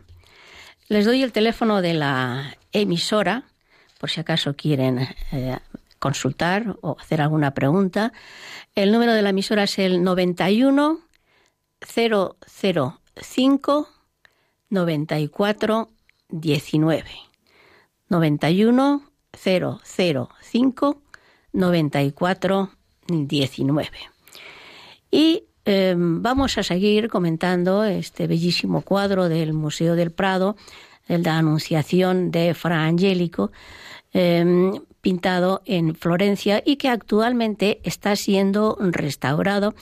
Les 0.90 1.06
doy 1.06 1.24
el 1.24 1.32
teléfono 1.32 1.82
de 1.82 1.94
la 1.94 2.58
emisora, 2.74 3.46
por 3.98 4.10
si 4.10 4.20
acaso 4.20 4.58
quieren 4.58 5.08
eh, 5.32 5.58
consultar 6.00 6.76
o 6.82 6.98
hacer 7.00 7.22
alguna 7.22 7.54
pregunta. 7.54 8.12
El 8.76 8.92
número 8.92 9.14
de 9.14 9.22
la 9.22 9.30
emisora 9.30 9.64
es 9.64 9.80
el 9.80 10.04
91 10.04 11.00
005 11.80 13.90
94 14.70 15.90
19. 16.28 17.10
91 18.10 19.12
005 19.32 21.02
94 21.54 22.70
19. 23.08 24.11
Y 25.12 25.44
em, 25.66 26.22
vamos 26.22 26.58
a 26.58 26.64
seguir 26.64 27.10
comentando 27.10 27.84
este 27.84 28.26
bellísimo 28.26 28.82
cuadro 28.82 29.30
del 29.30 29.54
Museo 29.54 29.96
del 29.96 30.12
Prado, 30.12 30.56
el 31.08 31.24
de 31.24 31.30
la 31.30 31.38
Anunciación 31.38 32.32
de 32.32 32.54
Fra 32.54 32.86
Angelico, 32.86 33.52
em, 34.14 34.74
pintado 35.02 35.62
en 35.66 35.96
Florencia 35.96 36.64
y 36.66 36.78
que 36.78 36.88
actualmente 36.90 37.82
está 37.84 38.16
siendo 38.16 38.78
restaurado 38.80 39.74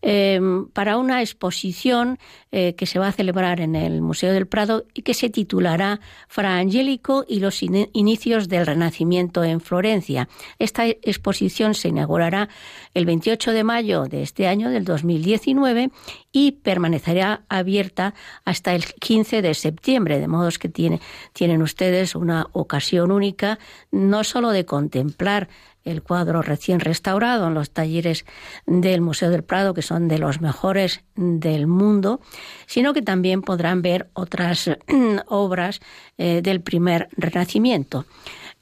Em, 0.00 0.68
para 0.68 0.96
una 0.96 1.22
exposición 1.22 2.20
eh, 2.52 2.76
que 2.76 2.86
se 2.86 3.00
va 3.00 3.08
a 3.08 3.12
celebrar 3.12 3.60
en 3.60 3.74
el 3.74 4.00
Museo 4.00 4.32
del 4.32 4.46
Prado 4.46 4.84
y 4.94 5.02
que 5.02 5.12
se 5.12 5.28
titulará 5.28 5.98
Fra 6.28 6.56
Angelico 6.58 7.24
y 7.26 7.40
los 7.40 7.64
inicios 7.64 8.48
del 8.48 8.64
Renacimiento 8.64 9.42
en 9.42 9.60
Florencia. 9.60 10.28
Esta 10.60 10.86
exposición 10.86 11.74
se 11.74 11.88
inaugurará 11.88 12.48
el 12.94 13.06
28 13.06 13.50
de 13.50 13.64
mayo 13.64 14.04
de 14.04 14.22
este 14.22 14.46
año, 14.46 14.70
del 14.70 14.84
2019, 14.84 15.90
y 16.30 16.52
permanecerá 16.52 17.42
abierta 17.48 18.14
hasta 18.44 18.76
el 18.76 18.84
15 18.84 19.42
de 19.42 19.54
septiembre, 19.54 20.20
de 20.20 20.28
modo 20.28 20.48
que 20.60 20.68
tienen 20.68 21.62
ustedes 21.62 22.14
una 22.14 22.46
ocasión 22.52 23.10
única 23.10 23.58
no 23.90 24.22
solo 24.22 24.50
de 24.50 24.64
contemplar 24.64 25.48
el 25.90 26.02
cuadro 26.02 26.42
recién 26.42 26.80
restaurado 26.80 27.48
en 27.48 27.54
los 27.54 27.70
talleres 27.70 28.24
del 28.66 29.00
Museo 29.00 29.30
del 29.30 29.42
Prado, 29.42 29.74
que 29.74 29.82
son 29.82 30.08
de 30.08 30.18
los 30.18 30.40
mejores 30.40 31.02
del 31.16 31.66
mundo, 31.66 32.20
sino 32.66 32.92
que 32.92 33.02
también 33.02 33.42
podrán 33.42 33.82
ver 33.82 34.08
otras 34.12 34.70
obras 35.26 35.80
eh, 36.18 36.40
del 36.42 36.60
primer 36.60 37.08
Renacimiento. 37.16 38.06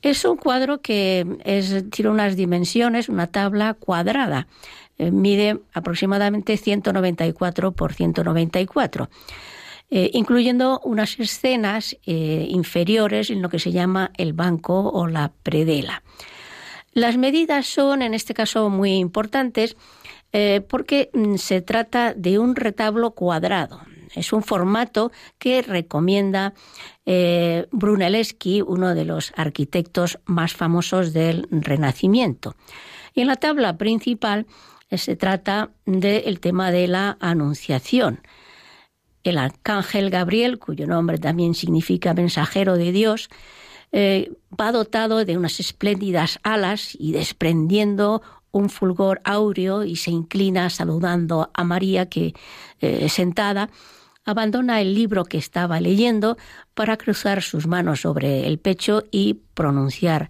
Es 0.02 0.24
un 0.24 0.36
cuadro 0.36 0.80
que 0.80 1.26
tiene 1.90 2.10
unas 2.10 2.36
dimensiones, 2.36 3.08
una 3.08 3.26
tabla 3.26 3.74
cuadrada, 3.74 4.46
eh, 4.98 5.10
mide 5.10 5.60
aproximadamente 5.72 6.56
194 6.56 7.72
por 7.72 7.92
194. 7.92 9.08
Eh, 9.88 10.10
incluyendo 10.14 10.80
unas 10.82 11.16
escenas 11.20 11.96
inferiores 12.04 13.30
en 13.30 13.40
lo 13.40 13.48
que 13.48 13.60
se 13.60 13.70
llama 13.70 14.10
el 14.16 14.32
banco 14.32 14.90
o 14.90 15.06
la 15.06 15.30
predela. 15.44 16.02
Las 16.96 17.18
medidas 17.18 17.66
son, 17.66 18.00
en 18.00 18.14
este 18.14 18.32
caso, 18.32 18.70
muy 18.70 18.94
importantes 18.94 19.76
eh, 20.32 20.62
porque 20.66 21.10
mm, 21.12 21.34
se 21.34 21.60
trata 21.60 22.14
de 22.14 22.38
un 22.38 22.56
retablo 22.56 23.10
cuadrado. 23.10 23.82
Es 24.14 24.32
un 24.32 24.42
formato 24.42 25.12
que 25.38 25.60
recomienda 25.60 26.54
eh, 27.04 27.66
Brunelleschi, 27.70 28.62
uno 28.62 28.94
de 28.94 29.04
los 29.04 29.34
arquitectos 29.36 30.20
más 30.24 30.54
famosos 30.54 31.12
del 31.12 31.46
Renacimiento. 31.50 32.56
Y 33.12 33.20
en 33.20 33.26
la 33.26 33.36
tabla 33.36 33.76
principal 33.76 34.46
eh, 34.88 34.96
se 34.96 35.16
trata 35.16 35.72
del 35.84 36.40
tema 36.40 36.70
de 36.70 36.88
la 36.88 37.18
Anunciación. 37.20 38.22
El 39.22 39.36
arcángel 39.36 40.08
Gabriel, 40.08 40.58
cuyo 40.58 40.86
nombre 40.86 41.18
también 41.18 41.52
significa 41.52 42.14
mensajero 42.14 42.78
de 42.78 42.90
Dios, 42.90 43.28
eh, 43.98 44.30
va 44.52 44.72
dotado 44.72 45.24
de 45.24 45.38
unas 45.38 45.58
espléndidas 45.58 46.38
alas 46.42 46.94
y 46.98 47.12
desprendiendo 47.12 48.20
un 48.52 48.68
fulgor 48.68 49.22
áureo 49.24 49.84
y 49.84 49.96
se 49.96 50.10
inclina 50.10 50.68
saludando 50.68 51.50
a 51.54 51.64
María 51.64 52.06
que 52.06 52.34
eh, 52.82 53.08
sentada 53.08 53.70
abandona 54.26 54.82
el 54.82 54.94
libro 54.94 55.24
que 55.24 55.38
estaba 55.38 55.80
leyendo 55.80 56.36
para 56.74 56.98
cruzar 56.98 57.40
sus 57.40 57.66
manos 57.66 58.02
sobre 58.02 58.46
el 58.46 58.58
pecho 58.58 59.04
y 59.10 59.40
pronunciar 59.54 60.28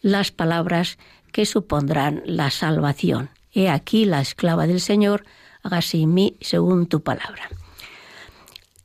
las 0.00 0.30
palabras 0.30 0.96
que 1.32 1.46
supondrán 1.46 2.22
la 2.26 2.50
salvación. 2.50 3.30
He 3.52 3.68
aquí 3.70 4.04
la 4.04 4.20
esclava 4.20 4.68
del 4.68 4.80
Señor, 4.80 5.24
hágase 5.64 5.98
en 6.00 6.14
mí 6.14 6.36
según 6.40 6.86
tu 6.86 7.02
palabra. 7.02 7.50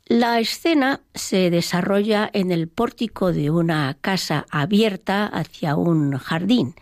La 0.07 0.39
escena 0.39 1.01
se 1.15 1.49
desarrolla 1.49 2.29
en 2.31 2.51
el 2.51 2.67
pórtico 2.67 3.31
de 3.31 3.49
una 3.49 3.97
casa 4.01 4.45
abierta 4.51 5.25
hacia 5.25 5.75
un 5.75 6.15
jardín. 6.19 6.75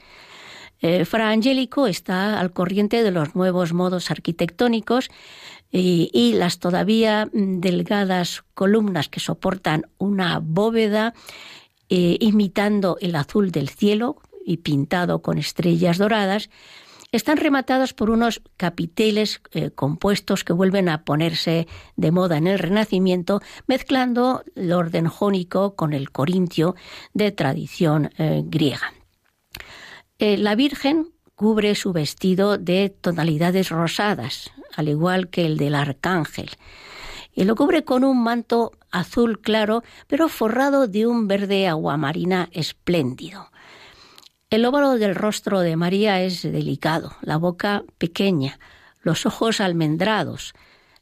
Eh, 0.82 1.06
Fra 1.06 1.30
Angelico 1.30 1.88
está 1.88 2.38
al 2.42 2.52
corriente 2.52 3.02
de 3.02 3.12
los 3.12 3.34
nuevos 3.34 3.72
modos 3.72 4.12
arquitectónicos 4.12 5.10
y, 5.72 6.34
las 6.36 6.60
todavía 6.60 7.30
delgadas 7.32 8.44
columnas 8.54 9.08
que 9.08 9.22
soportan 9.22 9.88
una 9.98 10.40
bóveda 10.40 11.14
eh, 11.88 12.18
imitando 12.20 12.98
el 13.00 13.16
azul 13.16 13.52
del 13.52 13.70
cielo 13.70 14.18
y 14.46 14.58
pintado 14.58 15.22
con 15.22 15.38
estrellas 15.38 15.98
doradas, 15.98 16.50
están 17.14 17.38
rematados 17.38 17.94
por 17.94 18.10
unos 18.10 18.42
capiteles 18.58 19.40
eh, 19.52 19.70
compuestos 19.70 20.44
que 20.44 20.52
vuelven 20.52 20.90
a 20.90 21.06
ponerse 21.06 21.68
de 21.96 22.12
moda 22.12 22.38
en 22.38 22.48
el 22.48 22.58
Renacimiento, 22.58 23.40
mezclando 23.68 24.44
el 24.56 24.74
orden 24.74 25.08
jónico 25.08 25.76
con 25.76 25.94
el 25.94 26.12
corintio 26.12 26.76
de 27.14 27.32
tradición 27.32 28.10
eh, 28.18 28.42
griega. 28.44 28.94
Eh, 30.18 30.38
la 30.38 30.56
Virgen 30.56 31.14
cubre 31.36 31.76
su 31.76 31.94
vestido 31.94 32.58
de 32.58 32.90
tonalidades 32.90 33.70
rosadas, 33.70 34.52
al 34.76 34.90
igual 34.90 35.30
que 35.30 35.46
el 35.46 35.58
del 35.58 35.76
arcángel, 35.76 36.50
y 37.36 37.44
lo 37.44 37.56
cubre 37.56 37.84
con 37.84 38.04
un 38.04 38.24
manto 38.24 38.72
azul 38.90 39.40
claro, 39.40 39.84
pero 40.08 40.30
forrado 40.30 40.88
de 40.88 41.06
un 41.06 41.28
verde 41.28 41.68
aguamarina 41.68 42.50
espléndido. 42.54 43.53
El 44.54 44.66
óvalo 44.66 45.00
del 45.00 45.16
rostro 45.16 45.62
de 45.62 45.76
María 45.76 46.22
es 46.22 46.44
delicado, 46.44 47.16
la 47.22 47.38
boca 47.38 47.86
pequeña, 47.98 48.60
los 49.02 49.26
ojos 49.26 49.60
almendrados, 49.60 50.54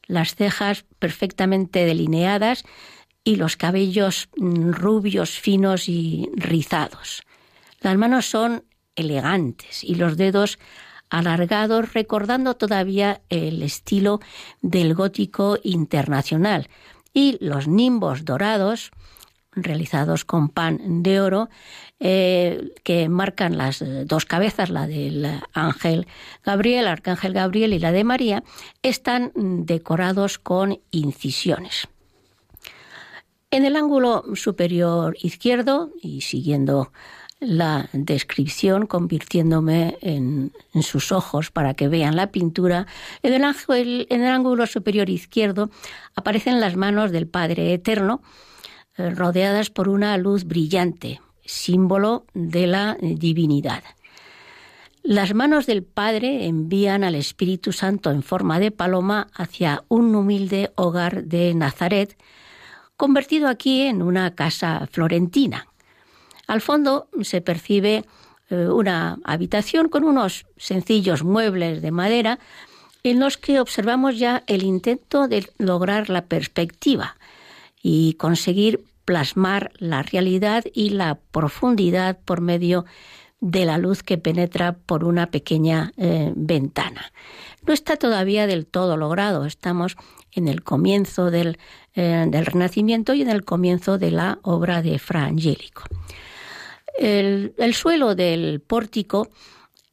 las 0.07 0.35
cejas 0.35 0.85
perfectamente 0.99 1.83
delineadas 1.83 2.63
y 3.25 3.35
los 3.35 3.57
cabellos 3.57 4.29
mm, 4.37 4.71
rubios, 4.71 5.31
finos 5.31 5.89
y 5.89 6.29
rizados. 6.33 7.23
Las 7.81 7.97
manos 7.97 8.25
son 8.25 8.63
elegantes 8.95 9.83
y 9.83 9.95
los 9.95 10.15
dedos 10.15 10.57
alargados, 11.09 11.91
recordando 11.91 12.55
todavía 12.55 13.19
el 13.27 13.63
estilo 13.63 14.21
del 14.61 14.95
gótico 14.95 15.57
internacional. 15.61 16.69
Y 17.13 17.37
los 17.43 17.67
nimbos 17.67 18.23
dorados, 18.23 18.91
realizados 19.53 20.25
con 20.25 20.49
pan 20.49 21.03
de 21.03 21.19
oro, 21.21 21.49
eh, 21.99 22.73
que 22.83 23.09
marcan 23.09 23.57
las 23.57 23.83
dos 24.05 24.25
cabezas, 24.25 24.69
la 24.69 24.87
del 24.87 25.27
ángel 25.53 26.07
Gabriel, 26.43 26.87
arcángel 26.87 27.33
Gabriel 27.33 27.73
y 27.73 27.79
la 27.79 27.91
de 27.91 28.03
María, 28.03 28.43
están 28.81 29.31
decorados 29.35 30.39
con 30.39 30.79
incisiones. 30.91 31.87
En 33.51 33.65
el 33.65 33.75
ángulo 33.75 34.23
superior 34.35 35.17
izquierdo, 35.21 35.91
y 36.01 36.21
siguiendo 36.21 36.93
la 37.41 37.89
descripción, 37.91 38.85
convirtiéndome 38.85 39.97
en, 40.01 40.53
sus 40.81 41.11
ojos 41.11 41.51
para 41.51 41.73
que 41.73 41.89
vean 41.89 42.15
la 42.15 42.31
pintura, 42.31 42.87
en 43.23 43.33
el, 43.33 44.07
en 44.09 44.21
el 44.21 44.27
ángulo 44.27 44.67
superior 44.67 45.09
izquierdo 45.09 45.69
aparecen 46.15 46.61
las 46.61 46.77
manos 46.77 47.11
del 47.11 47.27
Padre 47.27 47.73
Eterno, 47.73 48.21
eh, 48.21 48.50
rodeadas 48.97 49.69
por 49.69 49.89
una 49.89 50.17
luz 50.17 50.45
brillante, 50.45 51.21
símbolo 51.45 52.25
de 52.33 52.67
la 52.67 52.97
divinidad. 53.01 53.83
Las 55.03 55.33
manos 55.33 55.65
del 55.65 55.83
Padre 55.83 56.45
envían 56.45 57.03
al 57.03 57.15
Espíritu 57.15 57.71
Santo 57.71 58.11
en 58.11 58.21
forma 58.21 58.59
de 58.59 58.69
paloma 58.69 59.29
hacia 59.33 59.83
un 59.87 60.13
humilde 60.13 60.71
hogar 60.75 61.23
de 61.23 61.55
Nazaret, 61.55 62.15
convertido 62.97 63.47
aquí 63.47 63.81
en 63.81 64.03
una 64.03 64.35
casa 64.35 64.87
florentina. 64.91 65.67
Al 66.45 66.61
fondo 66.61 67.07
se 67.21 67.41
percibe 67.41 68.05
eh, 68.49 68.67
una 68.67 69.17
habitación 69.23 69.89
con 69.89 70.03
unos 70.03 70.45
sencillos 70.57 71.23
muebles 71.23 71.81
de 71.81 71.91
madera 71.91 72.37
en 73.03 73.19
los 73.19 73.37
que 73.37 73.59
observamos 73.59 74.19
ya 74.19 74.43
el 74.45 74.61
intento 74.61 75.27
de 75.27 75.49
lograr 75.57 76.09
la 76.09 76.25
perspectiva 76.25 77.15
y 77.81 78.13
conseguir 78.13 78.85
plasmar 79.05 79.71
la 79.77 80.03
realidad 80.03 80.63
y 80.73 80.91
la 80.91 81.15
profundidad 81.31 82.19
por 82.23 82.41
medio 82.41 82.85
de 83.39 83.65
la 83.65 83.77
luz 83.77 84.03
que 84.03 84.17
penetra 84.17 84.73
por 84.73 85.03
una 85.03 85.31
pequeña 85.31 85.91
eh, 85.97 86.31
ventana. 86.35 87.11
No 87.65 87.73
está 87.73 87.97
todavía 87.97 88.47
del 88.47 88.67
todo 88.67 88.97
logrado, 88.97 89.45
estamos 89.45 89.97
en 90.31 90.47
el 90.47 90.63
comienzo 90.63 91.31
del, 91.31 91.57
eh, 91.95 92.25
del 92.29 92.45
Renacimiento 92.45 93.13
y 93.13 93.23
en 93.23 93.29
el 93.29 93.43
comienzo 93.43 93.97
de 93.97 94.11
la 94.11 94.39
obra 94.43 94.81
de 94.81 94.99
Fra 94.99 95.25
Angelico. 95.25 95.83
El, 96.97 97.53
el 97.57 97.73
suelo 97.73 98.15
del 98.15 98.61
pórtico 98.61 99.29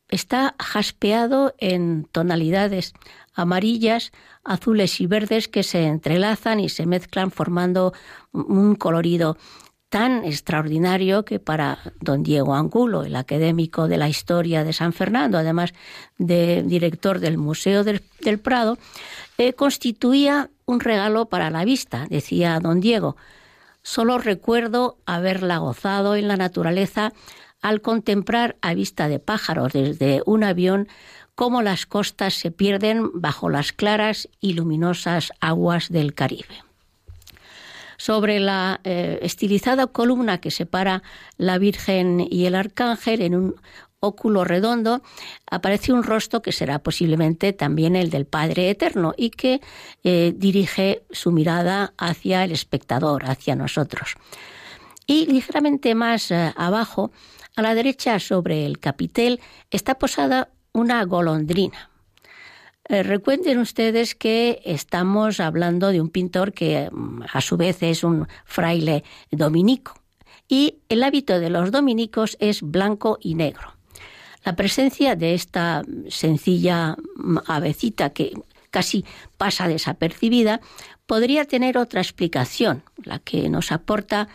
está 0.09 0.55
jaspeado 0.59 1.55
en 1.59 2.05
tonalidades 2.13 2.93
amarillas, 3.39 4.13
azules 4.45 5.01
y 5.01 5.07
verdes 5.07 5.49
que 5.49 5.63
se 5.63 5.87
entrelazan 5.87 6.61
y 6.61 6.69
se 6.69 6.87
mezclan 6.87 7.31
formando 7.31 7.93
un 8.33 8.75
colorido 8.75 9.37
tan 9.89 10.25
extraordinario 10.25 11.25
que 11.25 11.41
para 11.41 11.79
don 12.01 12.23
Diego 12.23 12.55
Angulo, 12.55 13.05
el 13.05 13.17
académico 13.17 13.89
de 13.89 13.97
la 13.97 14.09
historia 14.09 14.63
de 14.65 14.73
San 14.73 14.93
Fernando, 14.93 15.39
además 15.39 15.73
de 16.19 16.63
director 16.63 17.21
del 17.21 17.39
Museo 17.39 17.85
del, 17.85 18.03
Prado, 18.43 18.77
eh, 19.39 19.55
constituía 19.55 20.51
un 20.67 20.81
regalo 20.81 21.27
para 21.27 21.51
la 21.51 21.65
vista, 21.65 22.07
decía 22.11 22.61
don 22.61 22.81
Diego. 22.81 23.17
Solo 23.83 24.19
recuerdo 24.19 24.99
haberla 25.07 25.59
gozado 25.59 26.17
en 26.17 26.29
la 26.29 26.37
naturaleza 26.37 27.13
al 27.63 27.81
contemplar 27.81 28.57
a 28.61 28.75
vista 28.75 29.09
de 29.09 29.19
pájaros 29.19 29.73
desde 29.73 30.23
un 30.27 30.45
avión 30.45 30.89
cómo 31.39 31.63
las 31.63 31.87
costas 31.87 32.35
se 32.35 32.51
pierden 32.51 33.13
bajo 33.15 33.49
las 33.49 33.71
claras 33.71 34.29
y 34.41 34.55
luminosas 34.55 35.31
aguas 35.39 35.89
del 35.89 36.13
Caribe. 36.13 36.65
Sobre 37.97 38.41
la 38.41 38.81
eh, 38.83 39.21
estilizada 39.23 39.87
columna 39.87 40.41
que 40.41 40.51
separa 40.51 41.05
la 41.37 41.59
Virgen 41.59 42.27
y 42.29 42.47
el 42.47 42.57
Arcángel 42.57 43.23
en 43.23 43.37
un 43.37 43.55
óculo 44.01 44.43
redondo 44.43 45.01
aparece 45.49 45.93
un 45.93 46.03
rostro 46.03 46.43
que 46.43 46.51
será 46.51 46.81
posiblemente 46.81 47.53
también 47.53 47.95
el 47.95 48.11
del 48.11 48.27
Padre 48.27 48.71
Eterno 48.71 49.15
y 49.17 49.31
que 49.31 49.61
eh, 50.03 50.35
dirige 50.35 51.05
su 51.13 51.31
mirada 51.31 51.95
hacia 51.99 52.43
el 52.43 52.51
espectador, 52.51 53.31
hacia 53.31 53.55
nosotros. 53.55 54.17
Y 55.07 55.27
ligeramente 55.27 55.95
más 55.95 56.33
eh, 56.33 56.53
abajo, 56.57 57.13
a 57.55 57.63
la 57.63 57.77
derecha 57.77 58.19
sobre 58.19 58.67
el 58.67 58.81
capitel, 58.81 59.39
está 59.71 60.01
posada 60.01 60.49
una 60.73 61.05
golondrina. 61.05 61.91
Eh, 62.89 63.03
recuerden 63.03 63.59
ustedes 63.59 64.15
que 64.15 64.63
estamos 64.65 65.41
hablando 65.41 65.89
de 65.89 66.01
un 66.01 66.09
pintor 66.09 66.53
que 66.53 66.89
mm, 66.91 67.23
a 67.33 67.41
su 67.41 67.57
vez 67.57 67.83
es 67.83 68.03
un 68.03 68.27
fraile 68.45 69.05
dominico 69.31 69.95
y 70.49 70.79
el 70.89 71.03
hábito 71.03 71.39
de 71.39 71.51
los 71.51 71.71
dominicos 71.71 72.37
es 72.41 72.63
blanco 72.63 73.19
y 73.21 73.35
negro. 73.35 73.75
La 74.45 74.57
presencia 74.57 75.17
de 75.17 75.35
esta 75.35 75.83
sencilla 76.09 76.97
mm, 77.17 77.39
avecita 77.47 78.11
que 78.11 78.33
casi 78.71 79.05
pasa 79.37 79.69
desapercibida 79.69 80.61
podría 81.07 81.45
tener 81.45 81.79
otra 81.79 82.01
explicación, 82.01 82.83
la 83.03 83.19
que 83.19 83.49
nos 83.49 83.73
aporta 83.73 84.29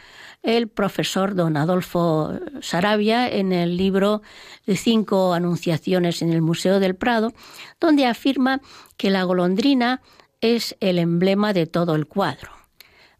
el 0.43 0.67
profesor 0.67 1.35
don 1.35 1.57
Adolfo 1.57 2.37
Sarabia 2.61 3.27
en 3.29 3.53
el 3.53 3.77
libro 3.77 4.21
de 4.67 4.75
cinco 4.75 5.33
anunciaciones 5.33 6.21
en 6.21 6.31
el 6.31 6.41
Museo 6.41 6.79
del 6.79 6.95
Prado, 6.95 7.33
donde 7.79 8.05
afirma 8.05 8.61
que 8.97 9.09
la 9.09 9.23
golondrina 9.23 10.01
es 10.41 10.75
el 10.81 10.99
emblema 10.99 11.53
de 11.53 11.65
todo 11.65 11.95
el 11.95 12.05
cuadro. 12.05 12.51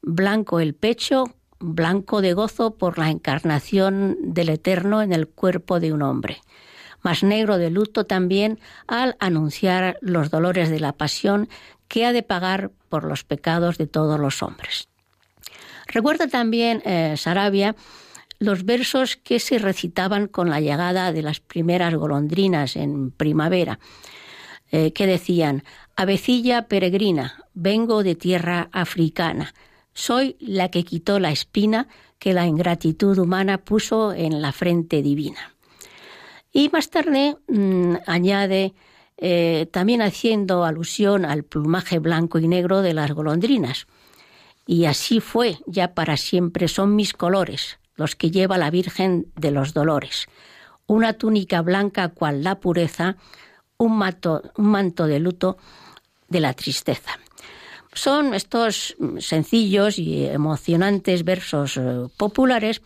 Blanco 0.02 0.60
el 0.60 0.76
pecho, 0.76 1.24
blanco 1.60 2.22
de 2.22 2.34
gozo 2.34 2.76
por 2.76 3.00
la 3.00 3.10
encarnación 3.10 4.18
del 4.22 4.50
Eterno 4.50 5.02
en 5.02 5.14
el 5.14 5.30
cuerpo 5.30 5.80
de 5.80 5.94
un 5.94 6.02
hombre, 6.02 6.42
más 7.02 7.24
negro 7.24 7.58
de 7.58 7.70
luto 7.70 8.06
también 8.06 8.60
al 8.86 9.16
anunciar 9.20 9.98
los 10.02 10.30
dolores 10.30 10.70
de 10.70 10.82
la 10.82 10.92
pasión 10.92 11.48
que 11.88 12.06
ha 12.06 12.12
de 12.12 12.24
pagar 12.24 12.72
por 12.90 13.06
los 13.06 13.24
pecados 13.24 13.78
de 13.78 13.88
todos 13.88 14.20
los 14.20 14.44
hombres. 14.44 14.90
Recuerda 15.94 16.28
también 16.28 16.82
eh, 16.86 17.14
Sarabia 17.18 17.76
los 18.40 18.66
versos 18.66 19.16
que 19.16 19.40
se 19.40 19.60
recitaban 19.60 20.28
con 20.28 20.50
la 20.50 20.60
llegada 20.60 21.14
de 21.14 21.22
las 21.22 21.40
primeras 21.40 21.94
golondrinas 21.96 22.76
en 22.76 23.12
primavera, 23.12 23.80
eh, 24.72 24.92
que 24.92 25.08
decían, 25.08 25.64
Avecilla 25.96 26.68
peregrina, 26.68 27.46
vengo 27.54 28.04
de 28.04 28.16
tierra 28.16 28.70
africana, 28.72 29.54
soy 29.94 30.36
la 30.40 30.70
que 30.70 30.84
quitó 30.84 31.20
la 31.20 31.32
espina 31.32 31.88
que 32.18 32.34
la 32.34 32.48
ingratitud 32.48 33.18
humana 33.20 33.60
puso 33.60 34.14
en 34.14 34.42
la 34.42 34.52
frente 34.52 35.04
divina. 35.04 35.54
Y 36.52 36.70
más 36.70 36.90
tarde 36.90 37.38
mm, 37.48 37.96
añade, 38.08 38.74
eh, 39.18 39.68
también 39.72 40.02
haciendo 40.02 40.66
alusión 40.66 41.24
al 41.24 41.44
plumaje 41.44 42.00
blanco 42.00 42.40
y 42.40 42.48
negro 42.48 42.82
de 42.82 42.94
las 42.94 43.12
golondrinas. 43.12 43.86
Y 44.66 44.86
así 44.86 45.20
fue, 45.20 45.58
ya 45.66 45.94
para 45.94 46.18
siempre 46.18 46.68
son 46.68 46.96
mis 46.96 47.14
colores, 47.14 47.80
los 47.96 48.16
que 48.16 48.32
lleva 48.32 48.58
la 48.58 48.70
Virgen 48.70 49.28
de 49.36 49.52
los 49.52 49.74
Dolores. 49.74 50.28
Una 50.88 51.14
túnica 51.14 51.62
blanca 51.62 52.10
cual 52.10 52.44
la 52.44 52.60
pureza, 52.60 53.18
un, 53.78 53.92
un 54.58 54.66
manto 54.66 55.08
de 55.08 55.20
luto 55.20 55.58
de 56.30 56.40
la 56.40 56.54
tristeza. 56.54 57.20
Son 57.94 58.34
estos 58.34 58.96
sencillos 59.20 60.00
y 60.00 60.26
emocionantes 60.26 61.24
versos 61.24 61.78
eh, 61.78 62.08
populares 62.18 62.82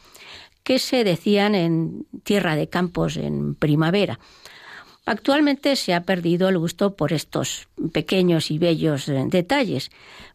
que 0.63 0.79
se 0.79 1.05
decían 1.05 1.55
en 1.55 2.05
Tierra 2.23 2.57
de 2.57 2.67
Campos 2.67 3.15
en 3.15 3.55
primavera. 3.55 4.19
Actualmente 5.07 5.77
se 5.77 5.93
ha 5.93 6.01
perdido 6.01 6.49
el 6.49 6.57
gusto 6.57 6.97
por 6.97 7.13
estos 7.13 7.69
pequeños 7.93 8.51
y 8.51 8.59
bellos 8.59 9.07
eh, 9.07 9.23
detalles, 9.27 9.89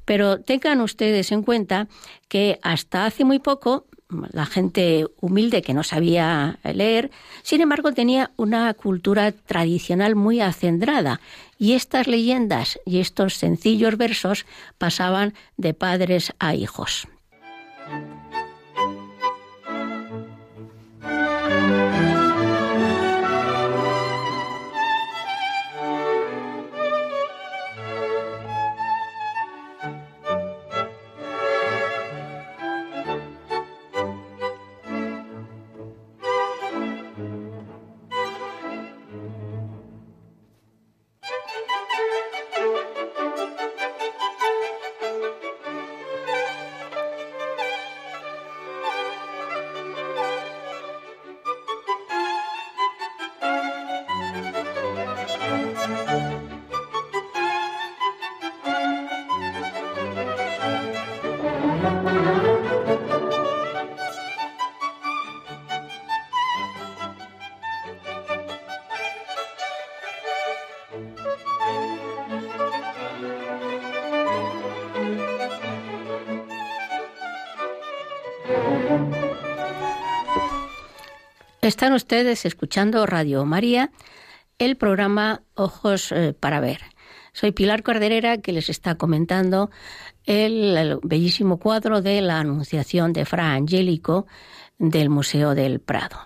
pero 0.06 0.40
tengan 0.40 0.80
ustedes 0.80 1.30
en 1.30 1.42
cuenta 1.42 1.88
que 2.28 2.58
hasta 2.62 3.04
hace 3.04 3.26
muy 3.26 3.38
poco 3.38 3.85
la 4.32 4.46
gente 4.46 5.06
humilde 5.20 5.61
que 5.61 5.74
no 5.74 5.82
sabía 5.82 6.58
leer, 6.64 7.11
sin 7.42 7.61
embargo 7.61 7.92
tenía 7.92 8.30
una 8.38 8.72
cultura 8.72 9.32
tradicional 9.32 10.16
muy 10.16 10.40
acendrada 10.40 11.20
y 11.58 11.74
estas 11.74 12.06
leyendas 12.06 12.80
y 12.87 13.00
estos 13.00 13.35
sencillos 13.35 13.98
versos 13.98 14.46
pasaban 14.78 15.35
de 15.58 15.74
padres 15.74 16.32
a 16.38 16.54
hijos. 16.54 17.08
Están 81.83 81.95
ustedes 81.95 82.47
escuchando 82.47 83.05
Radio 83.07 83.45
María, 83.45 83.90
el 84.61 84.77
programa 84.77 85.42
Ojos 85.55 86.12
eh, 86.12 86.33
para 86.33 86.61
Ver. 86.61 86.79
Soy 87.33 87.51
Pilar 87.51 87.83
Corderera 87.83 88.38
que 88.38 88.53
les 88.53 88.68
está 88.68 88.95
comentando 88.95 89.68
el, 90.23 91.01
bellísimo 91.03 91.59
cuadro 91.59 92.01
de 92.01 92.21
la 92.21 92.38
Anunciación 92.38 93.12
de 93.12 93.25
Fra 93.25 93.55
Angélico 93.55 94.29
del 94.79 95.11
Museo 95.11 95.57
del 95.57 95.81
Prado. 95.81 96.21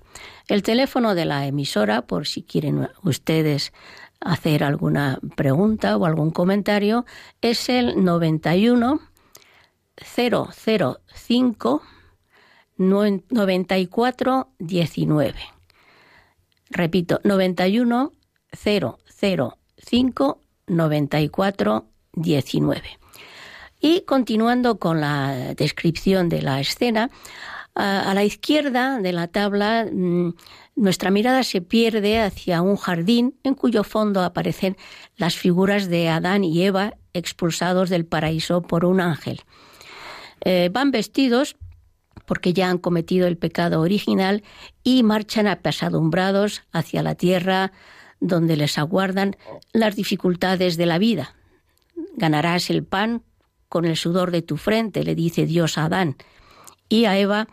El 0.46 0.62
teléfono 0.62 1.14
de 1.14 1.24
la 1.24 1.46
emisora, 1.46 2.02
por 2.02 2.26
si 2.26 2.42
quieren 2.42 2.90
ustedes 3.02 3.72
hacer 4.20 4.62
alguna 4.62 5.20
pregunta 5.36 5.96
o 5.96 6.04
algún 6.04 6.32
comentario, 6.32 7.06
es 7.40 7.70
el 7.70 8.04
91 8.04 9.00
005 9.96 11.82
94 12.76 14.48
19. 14.58 15.34
Repito, 16.70 17.20
91 17.24 18.12
005 18.52 20.40
94 20.66 21.86
19. 22.12 22.82
Y 23.80 24.00
continuando 24.02 24.78
con 24.78 25.00
la 25.00 25.54
descripción 25.54 26.28
de 26.28 26.42
la 26.42 26.60
escena, 26.60 27.10
a, 27.76 28.14
la 28.14 28.24
izquierda 28.24 28.98
de 29.00 29.12
la 29.12 29.28
tabla 29.28 29.86
mm, 29.90 30.30
nuestra 30.76 31.10
mirada 31.10 31.42
se 31.42 31.60
pierde 31.60 32.20
hacia 32.20 32.62
un 32.62 32.76
jardín 32.76 33.38
en 33.44 33.54
cuyo 33.54 33.84
fondo 33.84 34.22
aparecen 34.22 34.76
las 35.16 35.36
figuras 35.36 35.88
de 35.88 36.08
Adán 36.08 36.42
y 36.42 36.62
Eva 36.62 36.94
expulsados 37.12 37.90
del 37.90 38.06
paraíso 38.06 38.62
por 38.62 38.84
un 38.86 39.00
ángel. 39.00 39.42
Eh, 40.44 40.70
van 40.72 40.90
vestidos 40.90 41.56
porque 42.26 42.52
ya 42.52 42.68
han 42.68 42.78
cometido 42.78 43.26
el 43.26 43.38
pecado 43.38 43.80
original 43.80 44.42
y 44.82 45.02
marchan 45.02 45.46
apesadumbrados 45.46 46.62
hacia 46.72 47.02
la 47.02 47.14
tierra 47.14 47.72
donde 48.20 48.56
les 48.56 48.78
aguardan 48.78 49.36
las 49.72 49.96
dificultades 49.96 50.76
de 50.76 50.86
la 50.86 50.98
vida. 50.98 51.34
Ganarás 52.16 52.70
el 52.70 52.84
pan 52.84 53.22
con 53.68 53.84
el 53.84 53.96
sudor 53.96 54.30
de 54.30 54.42
tu 54.42 54.56
frente, 54.56 55.04
le 55.04 55.14
dice 55.14 55.46
Dios 55.46 55.78
a 55.78 55.86
Adán, 55.86 56.16
y 56.88 57.04
a 57.04 57.18
Eva 57.18 57.48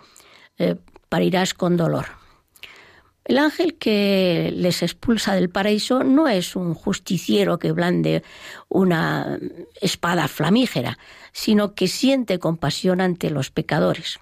eh, 0.57 0.75
parirás 1.09 1.53
con 1.53 1.77
dolor. 1.77 2.05
El 3.25 3.38
ángel 3.38 3.75
que 3.75 4.51
les 4.53 4.83
expulsa 4.83 5.33
del 5.33 5.49
paraíso 5.49 6.03
no 6.03 6.27
es 6.27 6.57
un 6.57 6.73
justiciero 6.73 7.57
que 7.57 7.71
blande 7.71 8.21
una 8.67 9.39
espada 9.79 10.27
flamígera, 10.27 10.97
sino 11.31 11.73
que 11.73 11.88
siente 11.88 12.38
compasión 12.38 12.99
ante 12.99 13.29
los 13.29 13.49
pecadores. 13.49 14.19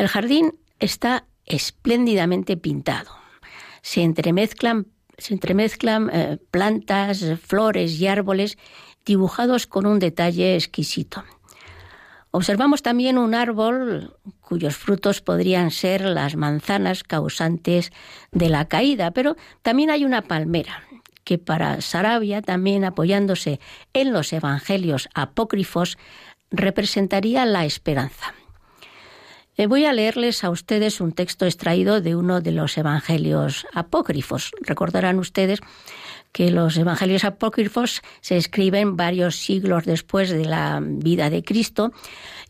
El 0.00 0.08
jardín 0.08 0.58
está 0.78 1.26
espléndidamente 1.44 2.56
pintado. 2.56 3.10
Se 3.82 4.00
entremezclan, 4.00 4.86
eh, 6.10 6.38
plantas, 6.50 7.22
flores 7.42 8.00
y 8.00 8.06
árboles 8.06 8.56
dibujados 9.04 9.66
con 9.66 9.84
un 9.84 9.98
detalle 9.98 10.54
exquisito. 10.54 11.22
Observamos 12.30 12.80
también 12.80 13.18
un 13.18 13.34
árbol 13.34 14.16
cuyos 14.40 14.74
frutos 14.74 15.20
podrían 15.20 15.70
ser 15.70 16.00
las 16.00 16.34
manzanas 16.34 17.04
causantes 17.04 17.92
de 18.32 18.48
la 18.48 18.68
caída, 18.68 19.10
pero 19.10 19.36
también 19.60 19.90
hay 19.90 20.06
una 20.06 20.22
palmera 20.22 20.82
que 21.24 21.36
para 21.36 21.82
Sarabia, 21.82 22.40
también 22.40 22.86
apoyándose 22.86 23.60
en 23.92 24.14
los 24.14 24.32
evangelios 24.32 25.10
apócrifos, 25.12 25.98
representaría 26.50 27.44
la 27.44 27.66
esperanza. 27.66 28.32
Eh, 29.60 29.66
voy 29.66 29.84
a 29.84 29.92
leerles 29.92 30.42
a 30.42 30.48
ustedes 30.48 31.02
un 31.02 31.12
texto 31.12 31.44
extraído 31.44 32.00
de 32.00 32.16
uno 32.16 32.40
de 32.40 32.50
los 32.50 32.78
evangelios 32.78 33.66
apócrifos. 33.74 34.52
Recordarán 34.62 35.18
ustedes 35.18 35.60
que 36.32 36.50
los 36.50 36.78
evangelios 36.78 37.24
apócrifos 37.24 38.00
se 38.22 38.38
escriben 38.38 38.96
varios 38.96 39.36
siglos 39.36 39.84
después 39.84 40.30
de 40.30 40.46
la 40.46 40.80
vida 40.82 41.28
de 41.28 41.44
Cristo 41.44 41.92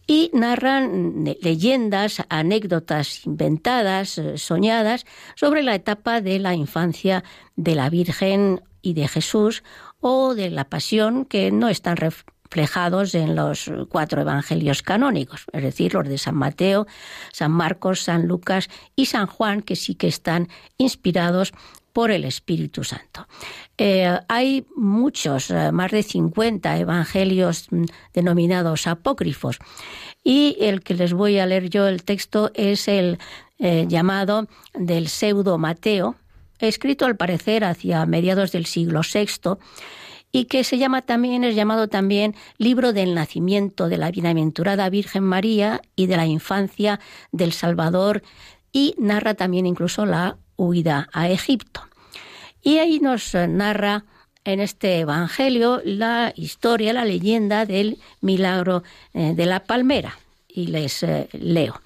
y 0.07 0.31
narran 0.35 1.25
leyendas, 1.43 2.23
anécdotas 2.29 3.27
inventadas, 3.27 4.17
eh, 4.17 4.39
soñadas, 4.39 5.05
sobre 5.35 5.65
la 5.65 5.75
etapa 5.75 6.21
de 6.21 6.39
la 6.39 6.55
infancia 6.55 7.25
de 7.57 7.75
la 7.75 7.91
Virgen 7.91 8.63
y 8.83 8.95
de 8.95 9.09
Jesús 9.09 9.65
o 9.99 10.37
de 10.37 10.49
la 10.51 10.69
pasión 10.69 11.25
que 11.25 11.51
no 11.51 11.69
están 11.71 11.97
reflejados 12.51 13.15
en 13.15 13.37
los 13.37 13.71
cuatro 13.89 14.23
evangelios 14.23 14.83
canónicos, 14.83 15.45
es 15.53 15.63
decir, 15.63 15.95
los 15.95 16.09
de 16.09 16.19
San 16.19 16.35
Mateo, 16.35 16.87
San 17.33 17.53
Marcos, 17.53 18.03
San 18.03 18.27
Lucas 18.27 18.69
y 18.97 19.07
San 19.07 19.27
Juan, 19.27 19.63
que 19.63 19.77
sí 19.77 19.95
que 19.95 20.09
están 20.09 20.49
inspirados 20.77 21.53
por 21.93 22.11
el 22.11 22.25
Espíritu 22.25 22.83
Santo. 22.83 23.29
Eh, 23.79 24.19
hay 24.29 24.67
muchos, 24.77 25.51
eh, 25.51 25.71
más 25.73 25.93
de 25.93 26.03
50 26.03 26.79
evangelios 26.79 27.67
mm, 27.71 27.85
denominados 28.15 28.87
apócrifos 28.89 29.59
y 30.25 30.57
el 30.61 30.83
que 30.83 30.95
les 30.95 31.13
voy 31.13 31.39
a 31.39 31.47
leer 31.47 31.71
yo 31.71 31.87
el 31.87 32.03
texto 32.03 32.51
es 32.55 32.89
el 32.89 33.19
eh, 33.59 33.87
llamado 33.89 34.49
del 34.75 35.09
pseudo 35.09 35.57
Mateo, 35.57 36.17
escrito 36.59 37.07
al 37.07 37.17
parecer 37.17 37.65
hacia 37.65 38.07
mediados 38.07 38.53
del 38.53 38.67
siglo 38.67 39.03
VI 39.03 39.57
y 40.33 40.45
que 40.45 40.65
se 40.65 40.79
llama 40.79 41.03
también 41.03 41.45
es 41.45 41.55
llamado 41.55 41.89
también 41.89 42.35
libro 42.59 42.93
del 42.93 43.15
nacimiento 43.15 43.89
de 43.89 43.99
la 43.99 44.11
bienaventurada 44.11 44.89
Virgen 44.89 45.25
María 45.25 45.83
y 45.97 46.07
de 46.07 46.17
la 46.17 46.27
infancia 46.27 47.01
del 47.33 47.53
Salvador 47.53 48.23
y 48.73 48.95
narra 48.99 49.35
también 49.35 49.67
incluso 49.67 50.07
la 50.07 50.37
huida 50.57 51.09
a 51.13 51.29
Egipto. 51.29 51.83
Y 52.63 52.79
ahí 52.79 53.01
nos 53.01 53.35
narra 53.35 54.05
en 54.45 54.61
este 54.61 55.01
Evangelio 55.01 55.81
la 55.85 56.33
historia, 56.37 56.93
la 56.93 57.05
leyenda 57.05 57.67
del 57.67 57.99
milagro 58.21 58.83
eh, 59.15 59.35
de 59.35 59.47
la 59.47 59.65
palmera. 59.65 60.19
Y 60.49 60.67
les 60.67 61.03
eh, 61.03 61.29
leo. 61.33 61.81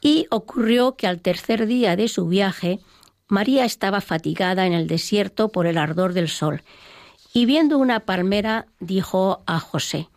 Y 0.00 0.26
ocurrió 0.30 0.96
que 0.96 1.06
al 1.06 1.20
tercer 1.20 1.66
día 1.66 1.96
de 1.96 2.08
su 2.08 2.26
viaje, 2.26 2.78
María 3.28 3.64
estaba 3.64 4.00
fatigada 4.00 4.66
en 4.66 4.72
el 4.72 4.86
desierto 4.86 5.48
por 5.48 5.66
el 5.66 5.78
ardor 5.78 6.12
del 6.12 6.28
sol, 6.28 6.62
y 7.32 7.46
viendo 7.46 7.78
una 7.78 8.00
palmera 8.00 8.66
dijo 8.80 9.42
a 9.46 9.58
José, 9.58 10.08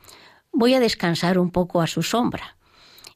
voy 0.52 0.74
a 0.74 0.80
descansar 0.80 1.40
un 1.40 1.52
poco 1.52 1.82
a 1.82 1.88
su 1.88 2.04
sombra. 2.04 2.58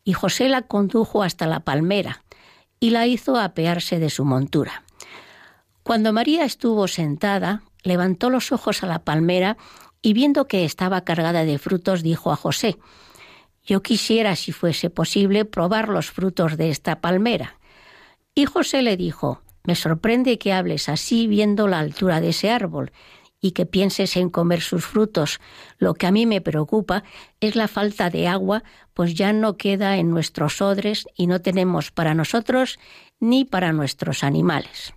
Y 0.03 0.13
José 0.13 0.49
la 0.49 0.63
condujo 0.63 1.23
hasta 1.23 1.47
la 1.47 1.61
palmera 1.61 2.23
y 2.79 2.91
la 2.91 3.07
hizo 3.07 3.37
apearse 3.37 3.99
de 3.99 4.09
su 4.09 4.23
montura. 4.23 4.83
Cuando 5.83 6.13
María 6.13 6.45
estuvo 6.45 6.87
sentada, 6.87 7.63
levantó 7.83 8.29
los 8.29 8.51
ojos 8.51 8.83
a 8.83 8.87
la 8.87 8.99
palmera 8.99 9.57
y 10.01 10.13
viendo 10.13 10.47
que 10.47 10.63
estaba 10.63 11.01
cargada 11.03 11.43
de 11.43 11.57
frutos, 11.57 12.03
dijo 12.03 12.31
a 12.31 12.37
José, 12.37 12.77
Yo 13.65 13.81
quisiera, 13.83 14.35
si 14.35 14.51
fuese 14.53 14.89
posible, 14.89 15.43
probar 15.45 15.89
los 15.89 16.09
frutos 16.09 16.57
de 16.57 16.69
esta 16.69 17.01
palmera. 17.01 17.57
Y 18.33 18.45
José 18.45 18.81
le 18.81 18.95
dijo, 18.95 19.41
Me 19.65 19.75
sorprende 19.75 20.37
que 20.37 20.53
hables 20.53 20.87
así 20.87 21.27
viendo 21.27 21.67
la 21.67 21.79
altura 21.79 22.21
de 22.21 22.29
ese 22.29 22.49
árbol 22.49 22.91
y 23.41 23.51
que 23.51 23.65
pienses 23.65 24.17
en 24.17 24.29
comer 24.29 24.61
sus 24.61 24.85
frutos. 24.85 25.39
Lo 25.77 25.93
que 25.93 26.07
a 26.07 26.11
mí 26.11 26.25
me 26.25 26.41
preocupa 26.41 27.03
es 27.39 27.55
la 27.55 27.67
falta 27.67 28.09
de 28.09 28.27
agua, 28.27 28.63
pues 28.93 29.13
ya 29.13 29.33
no 29.33 29.57
queda 29.57 29.97
en 29.97 30.09
nuestros 30.09 30.61
odres 30.61 31.07
y 31.15 31.27
no 31.27 31.41
tenemos 31.41 31.91
para 31.91 32.13
nosotros 32.13 32.79
ni 33.19 33.45
para 33.45 33.73
nuestros 33.73 34.23
animales. 34.23 34.93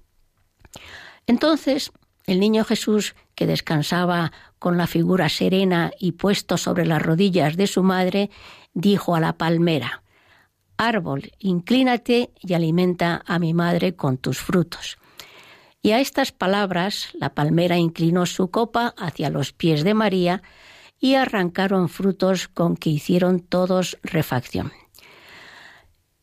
Entonces 1.27 1.93
el 2.27 2.41
niño 2.41 2.65
Jesús, 2.65 3.15
que 3.35 3.47
descansaba 3.47 4.33
con 4.59 4.77
la 4.77 4.87
figura 4.87 5.29
serena 5.29 5.91
y 5.99 6.13
puesto 6.13 6.57
sobre 6.57 6.87
las 6.87 7.03
rodillas 7.03 7.57
de 7.57 7.67
su 7.67 7.83
madre, 7.83 8.31
dijo 8.75 9.15
a 9.17 9.21
la 9.21 9.37
palmera, 9.37 10.03
Árbol, 10.77 11.33
inclínate 11.39 12.33
y 12.41 12.55
alimenta 12.55 13.23
a 13.27 13.39
mi 13.39 13.55
madre 13.55 13.95
con 13.95 14.19
tus 14.19 14.39
frutos. 14.39 14.99
Y 15.83 15.91
a 15.91 16.01
estas 16.01 16.31
palabras 16.31 17.09
la 17.15 17.35
palmera 17.35 17.77
inclinó 17.77 18.25
su 18.27 18.51
copa 18.51 18.95
hacia 18.97 19.31
los 19.31 19.53
pies 19.53 19.83
de 19.83 19.95
María 19.95 20.43
y 21.01 21.17
arrancaron 21.17 21.89
frutos 21.89 22.47
con 22.47 22.77
que 22.77 22.91
hicieron 22.91 23.41
todos 23.41 23.99
refacción. 24.05 24.73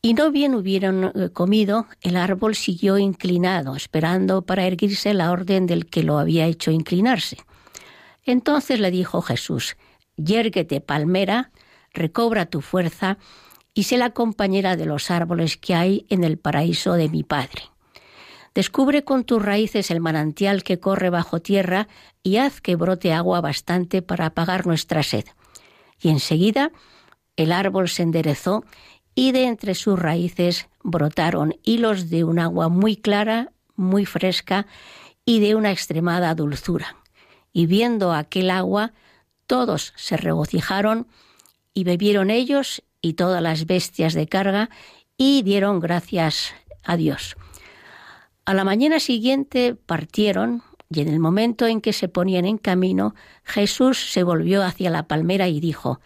Y 0.02 0.14
no 0.14 0.32
bien 0.32 0.56
hubieron 0.56 1.12
eh, 1.14 1.30
comido, 1.34 1.88
el 2.00 2.16
árbol 2.16 2.56
siguió 2.56 2.98
inclinado, 2.98 3.76
esperando 3.76 4.44
para 4.44 4.66
erguirse 4.66 5.14
la 5.14 5.30
orden 5.30 5.68
del 5.68 5.88
que 5.88 6.04
lo 6.04 6.18
había 6.18 6.46
hecho 6.46 6.72
inclinarse. 6.72 7.38
Entonces 8.24 8.80
le 8.80 8.92
dijo 8.92 9.22
Jesús, 9.22 9.76
Yérguete, 10.16 10.80
palmera, 10.80 11.52
recobra 11.94 12.46
tu 12.46 12.62
fuerza, 12.62 13.18
y 13.74 13.84
sé 13.84 13.98
la 13.98 14.12
compañera 14.12 14.78
de 14.78 14.86
los 14.86 15.12
árboles 15.12 15.58
que 15.58 15.76
hay 15.76 16.06
en 16.10 16.24
el 16.24 16.38
paraíso 16.38 16.94
de 16.94 17.10
mi 17.10 17.24
Padre. 17.24 17.64
Descubre 18.60 19.06
con 19.06 19.24
tus 19.24 19.42
raíces 19.42 19.90
el 19.90 20.02
manantial 20.02 20.64
que 20.64 20.82
corre 20.82 21.10
bajo 21.10 21.40
tierra 21.40 21.88
y 22.24 22.36
haz 22.36 22.60
que 22.60 22.76
brote 22.76 23.14
agua 23.14 23.40
bastante 23.40 24.02
para 24.02 24.26
apagar 24.26 24.68
nuestra 24.68 25.02
sed. 25.02 25.24
Y 25.98 26.10
enseguida 26.10 26.74
el 27.38 27.54
árbol 27.54 27.88
se 27.88 28.04
enderezó 28.04 28.66
y 29.16 29.32
de 29.32 29.46
entre 29.46 29.76
sus 29.76 29.98
raíces 29.98 30.68
brotaron 30.84 31.56
hilos 31.64 32.10
de 32.10 32.26
un 32.26 32.38
agua 32.38 32.68
muy 32.68 32.98
clara, 32.98 33.54
muy 33.78 34.06
fresca 34.06 34.68
y 35.24 35.40
de 35.40 35.56
una 35.56 35.72
extremada 35.72 36.36
dulzura. 36.36 36.98
Y 37.54 37.66
viendo 37.66 38.12
aquel 38.12 38.50
agua, 38.50 38.92
todos 39.48 39.94
se 39.96 40.18
regocijaron 40.18 41.08
y 41.74 41.86
bebieron 41.86 42.30
ellos 42.30 42.84
y 43.02 43.14
todas 43.14 43.42
las 43.42 43.66
bestias 43.68 44.14
de 44.14 44.28
carga 44.28 44.70
y 45.16 45.44
dieron 45.44 45.80
gracias 45.80 46.54
a 46.84 46.98
Dios. 46.98 47.38
A 48.50 48.56
la 48.56 48.64
mañana 48.64 49.00
siguiente 49.00 49.76
partieron 49.76 50.64
y 50.90 51.02
en 51.02 51.08
el 51.08 51.20
momento 51.20 51.68
en 51.68 51.82
que 51.82 51.94
se 51.94 52.08
ponían 52.08 52.46
en 52.46 52.58
camino, 52.58 53.14
Jesús 53.44 54.12
se 54.12 54.24
volvió 54.24 54.64
hacia 54.64 54.90
la 54.90 55.08
palmera 55.08 55.48
y 55.48 55.60
dijo, 55.60 56.02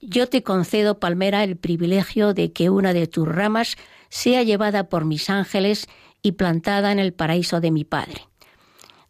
yo 0.00 0.26
te 0.26 0.42
concedo, 0.42 0.98
Palmera, 0.98 1.44
el 1.44 1.58
privilegio 1.58 2.32
de 2.32 2.52
que 2.52 2.70
una 2.70 2.94
de 2.94 3.06
tus 3.06 3.28
ramas 3.28 3.76
sea 4.08 4.42
llevada 4.42 4.88
por 4.88 5.04
mis 5.04 5.28
ángeles 5.28 5.86
y 6.22 6.32
plantada 6.32 6.90
en 6.90 6.98
el 6.98 7.12
paraíso 7.12 7.60
de 7.60 7.70
mi 7.70 7.84
Padre. 7.84 8.28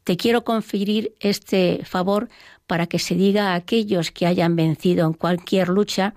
Te 0.02 0.16
quiero 0.16 0.42
conferir 0.42 1.14
este 1.20 1.82
favor 1.84 2.28
para 2.66 2.88
que 2.88 2.98
se 2.98 3.14
diga 3.14 3.52
a 3.52 3.54
aquellos 3.54 4.10
que 4.10 4.26
hayan 4.26 4.56
vencido 4.56 5.06
en 5.06 5.12
cualquier 5.12 5.68
lucha, 5.68 6.14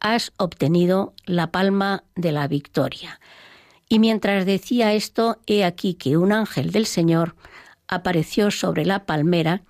has 0.00 0.32
obtenido 0.36 1.14
la 1.26 1.52
palma 1.52 2.02
de 2.16 2.32
la 2.32 2.48
victoria. 2.48 3.20
Y 3.92 3.98
mientras 3.98 4.46
decía 4.46 4.94
esto, 4.94 5.36
he 5.44 5.66
aquí 5.66 5.92
que 5.92 6.16
un 6.16 6.32
ángel 6.32 6.72
del 6.72 6.86
Señor 6.86 7.36
apareció 7.86 8.50
sobre 8.50 8.86
la 8.86 9.04
palmera 9.04 9.64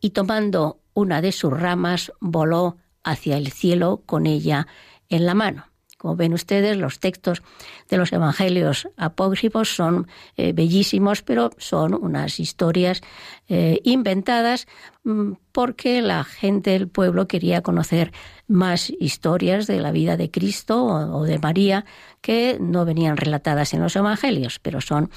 y 0.00 0.12
tomando 0.12 0.80
una 0.94 1.20
de 1.20 1.32
sus 1.32 1.52
ramas 1.52 2.10
voló 2.18 2.78
hacia 3.04 3.36
el 3.36 3.52
cielo 3.52 4.04
con 4.06 4.24
ella 4.24 4.68
en 5.10 5.26
la 5.26 5.34
mano. 5.34 5.67
Como 5.98 6.14
ven 6.14 6.32
ustedes, 6.32 6.76
los 6.76 7.00
textos 7.00 7.42
de 7.88 7.96
los 7.96 8.12
evangelios 8.12 8.88
apócrifos 8.96 9.74
son 9.74 10.06
eh, 10.36 10.52
bellísimos, 10.52 11.22
pero 11.22 11.50
son 11.58 11.92
unas 11.92 12.38
historias 12.38 13.00
eh, 13.48 13.80
inventadas 13.82 14.68
mm, 15.02 15.32
porque 15.50 16.00
la 16.00 16.22
gente 16.22 16.70
del 16.70 16.86
pueblo 16.86 17.26
quería 17.26 17.62
conocer 17.62 18.12
más 18.46 18.92
historias 19.00 19.66
de 19.66 19.80
la 19.80 19.90
vida 19.90 20.16
de 20.16 20.30
Cristo 20.30 20.84
o, 20.84 21.24
de 21.24 21.40
María 21.40 21.84
que 22.20 22.58
no 22.60 22.84
venían 22.84 23.16
relatadas 23.16 23.74
en 23.74 23.82
los 23.82 23.96
evangelios, 23.96 24.60
pero 24.60 24.80
son 24.80 25.10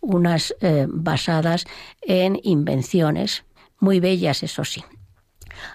unas 0.00 0.54
eh, 0.60 0.86
basadas 0.86 1.64
en 2.02 2.38
invenciones 2.42 3.44
muy 3.78 4.00
bellas, 4.00 4.42
eso 4.42 4.64
sí. 4.64 4.84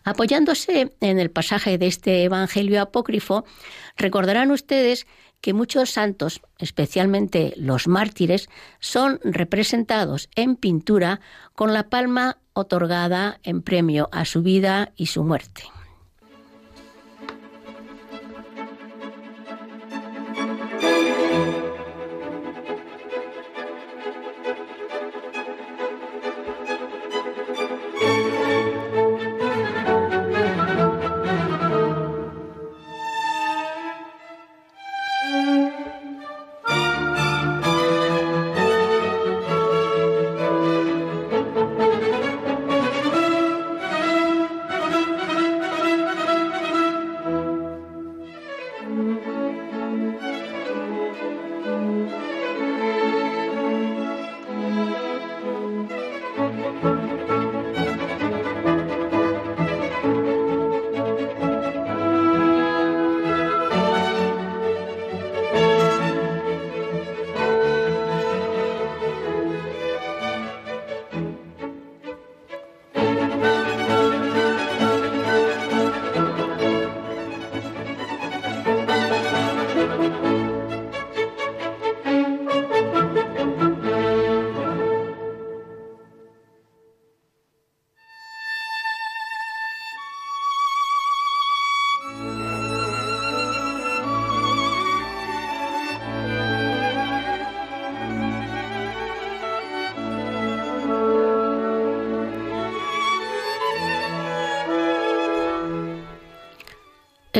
Apoyándose 0.03 0.95
en 0.99 1.19
el 1.19 1.31
pasaje 1.31 1.77
de 1.77 1.87
este 1.87 2.23
Evangelio 2.23 2.81
apócrifo, 2.81 3.45
recordarán 3.97 4.51
ustedes 4.51 5.07
que 5.41 5.53
muchos 5.53 5.89
santos, 5.89 6.41
especialmente 6.59 7.53
los 7.57 7.87
mártires, 7.87 8.49
son 8.79 9.19
representados 9.23 10.29
en 10.35 10.55
pintura 10.55 11.19
con 11.55 11.73
la 11.73 11.89
palma 11.89 12.37
otorgada 12.53 13.39
en 13.43 13.61
premio 13.61 14.07
a 14.11 14.25
su 14.25 14.43
vida 14.43 14.91
y 14.95 15.07
su 15.07 15.23
muerte. 15.23 15.63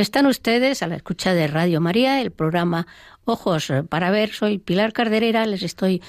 Están 0.02 0.26
ustedes 0.26 0.82
a 0.82 0.88
la 0.88 0.96
escucha 0.96 1.32
de 1.32 1.46
Radio 1.46 1.80
María, 1.80 2.20
el 2.20 2.32
programa 2.32 2.88
Ojos 3.24 3.72
para 3.88 4.10
Ver. 4.10 4.32
Soy 4.32 4.58
Pilar 4.58 4.92
Carderera, 4.92 5.46
les 5.46 5.62
estoy 5.62 6.02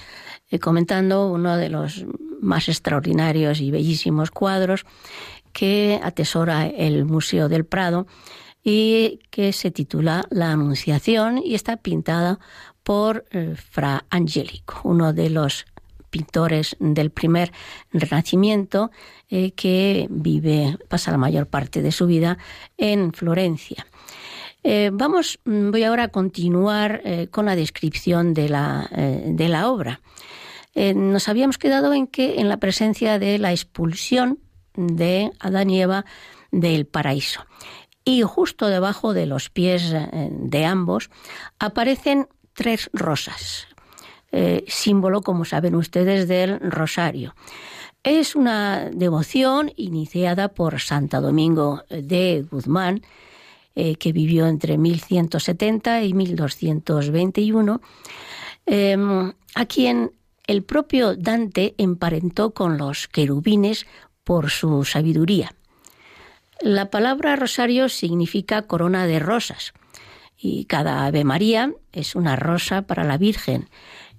eh, 0.50 0.58
comentando 0.58 1.28
uno 1.28 1.58
de 1.58 1.70
los 1.70 2.04
más 2.42 2.70
extraordinarios 2.70 3.62
y 3.62 3.70
bellísimos 3.70 4.32
cuadros 4.32 4.88
que 5.52 6.00
atesora 6.02 6.66
el 6.66 7.06
Museo 7.06 7.50
del 7.50 7.66
Prado 7.66 8.08
y 8.64 9.20
que 9.30 9.54
se 9.54 9.70
titula 9.70 10.26
La 10.32 10.52
Anunciación 10.52 11.38
y 11.38 11.54
está 11.54 11.78
pintada 11.78 12.40
por 12.82 13.26
eh, 13.30 13.54
Fra 13.56 14.06
Angelico, 14.10 14.82
uno 14.86 15.14
de 15.14 15.30
los 15.30 15.68
pintores 16.14 16.78
del 16.80 17.10
primer 17.10 17.52
renacimiento 17.92 18.92
eh, 19.30 19.52
que 19.54 20.06
vive, 20.12 20.78
pasa 20.88 21.10
la 21.10 21.18
mayor 21.18 21.48
parte 21.48 21.82
de 21.82 21.92
su 21.92 22.06
vida 22.06 22.38
en 22.78 23.14
Florencia. 23.14 23.88
Eh, 24.64 24.92
vamos, 24.94 25.40
mm, 25.44 25.72
voy 25.72 25.84
ahora 25.84 26.04
a 26.04 26.08
continuar 26.10 27.02
eh, 27.04 27.30
con 27.32 27.48
la 27.48 27.56
descripción 27.56 28.36
de 28.36 28.48
la, 28.48 28.88
de 28.94 29.50
la 29.50 29.70
obra. 29.70 30.02
nos 30.76 31.28
habíamos 31.30 31.58
quedado 31.58 31.94
en 31.94 32.06
que 32.08 32.40
en 32.40 32.48
la 32.48 32.58
presencia 32.58 33.20
de 33.20 33.40
la 33.40 33.52
expulsión 33.52 34.40
de 34.76 35.32
Adán 35.40 35.70
y 35.70 35.82
Eva 35.82 36.06
del 36.52 36.86
paraíso. 36.86 37.46
Y 38.06 38.22
justo 38.22 38.68
debajo 38.68 39.14
de 39.14 39.26
los 39.26 39.50
pies 39.50 39.94
de 39.94 40.66
ambos 40.66 41.10
aparecen 41.60 42.28
tres 42.54 42.90
rosas, 42.94 43.68
eh, 44.36 44.66
símbolo, 44.68 45.22
como 45.22 45.46
saben 45.46 45.76
ustedes, 45.76 46.28
del 46.28 46.60
rosario. 46.60 47.36
Es 48.04 48.36
una 48.36 48.90
devoción 48.90 49.72
iniciada 49.78 50.50
por 50.50 50.80
Santa 50.80 51.22
Domingo 51.22 51.84
de 51.90 52.44
Guzmán, 52.50 53.04
eh, 53.76 53.96
que 53.96 54.12
vivió 54.12 54.48
entre 54.48 54.80
1170 54.80 56.02
y 56.02 56.14
1221, 56.16 57.80
em, 58.66 59.34
a 59.54 59.66
quien 59.68 60.12
el 60.48 60.64
propio 60.64 61.16
Dante 61.16 61.76
emparentó 61.78 62.56
con 62.56 62.80
los 62.80 63.08
querubines 63.08 63.86
por 64.24 64.50
su 64.50 64.84
sabiduría. 64.84 65.54
La 66.60 66.90
palabra 66.90 67.36
rosario 67.36 67.88
significa 67.88 68.64
corona 68.64 69.06
de 69.06 69.20
rosas 69.20 69.74
y 70.38 70.66
cada 70.66 71.06
Ave 71.06 71.24
María 71.24 71.72
es 71.92 72.16
una 72.16 72.36
rosa 72.36 72.82
para 72.82 73.04
la 73.04 73.18
Virgen 73.18 73.70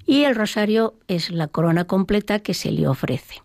y 0.07 0.24
el 0.24 0.34
rosario 0.34 0.94
es 1.09 1.30
la 1.30 1.48
corona 1.48 1.84
completa 1.84 2.38
que 2.38 2.55
se 2.55 2.70
le 2.70 2.86
ofrece. 2.86 3.42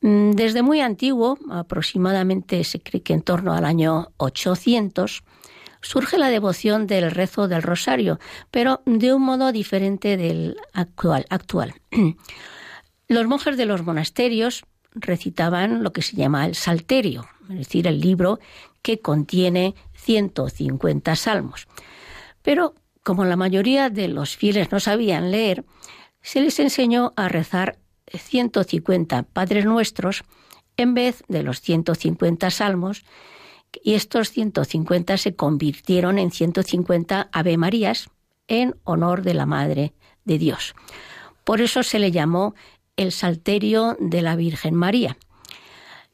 Mm, 0.00 0.32
desde 0.32 0.62
muy 0.62 0.80
antiguo, 0.80 1.38
aproximadamente 1.50 2.62
se 2.64 2.80
cree 2.80 3.02
que 3.02 3.14
en 3.14 3.22
torno 3.22 3.54
al 3.54 3.64
año 3.64 4.12
800, 4.16 5.22
surge 5.80 6.16
la 6.16 6.28
devoción 6.28 6.86
del 6.86 7.10
rezo 7.10 7.48
del 7.48 7.62
rosario, 7.62 8.18
pero 8.50 8.82
de 8.86 9.12
un 9.12 9.22
modo 9.22 9.52
diferente 9.52 10.16
del 10.16 10.56
actual. 10.72 11.26
actual. 11.28 11.74
Los 13.08 13.26
monjes 13.26 13.56
de 13.58 13.66
los 13.66 13.84
monasterios 13.84 14.64
recitaban 14.94 15.82
lo 15.82 15.92
que 15.92 16.00
se 16.00 16.16
llama 16.16 16.46
el 16.46 16.54
salterio, 16.54 17.26
es 17.50 17.58
decir, 17.58 17.86
el 17.86 18.00
libro 18.00 18.40
que 18.80 19.00
contiene 19.00 19.74
150 19.94 21.14
salmos. 21.16 21.66
Pero 22.40 22.74
como 23.02 23.24
la 23.24 23.36
mayoría 23.36 23.90
de 23.90 24.08
los 24.08 24.36
fieles 24.36 24.70
no 24.72 24.80
sabían 24.80 25.30
leer, 25.30 25.64
se 26.20 26.40
les 26.40 26.58
enseñó 26.60 27.12
a 27.16 27.28
rezar 27.28 27.78
150 28.06 29.24
Padres 29.24 29.64
Nuestros 29.64 30.24
en 30.76 30.94
vez 30.94 31.22
de 31.28 31.42
los 31.42 31.60
150 31.60 32.50
salmos, 32.50 33.04
y 33.82 33.94
estos 33.94 34.30
150 34.30 35.16
se 35.16 35.34
convirtieron 35.34 36.18
en 36.18 36.30
150 36.30 37.28
Ave 37.32 37.56
Marías 37.56 38.10
en 38.46 38.76
honor 38.84 39.22
de 39.22 39.34
la 39.34 39.46
Madre 39.46 39.94
de 40.24 40.38
Dios. 40.38 40.74
Por 41.44 41.60
eso 41.60 41.82
se 41.82 41.98
le 41.98 42.10
llamó 42.10 42.54
el 42.96 43.12
Salterio 43.12 43.96
de 43.98 44.22
la 44.22 44.36
Virgen 44.36 44.74
María. 44.74 45.16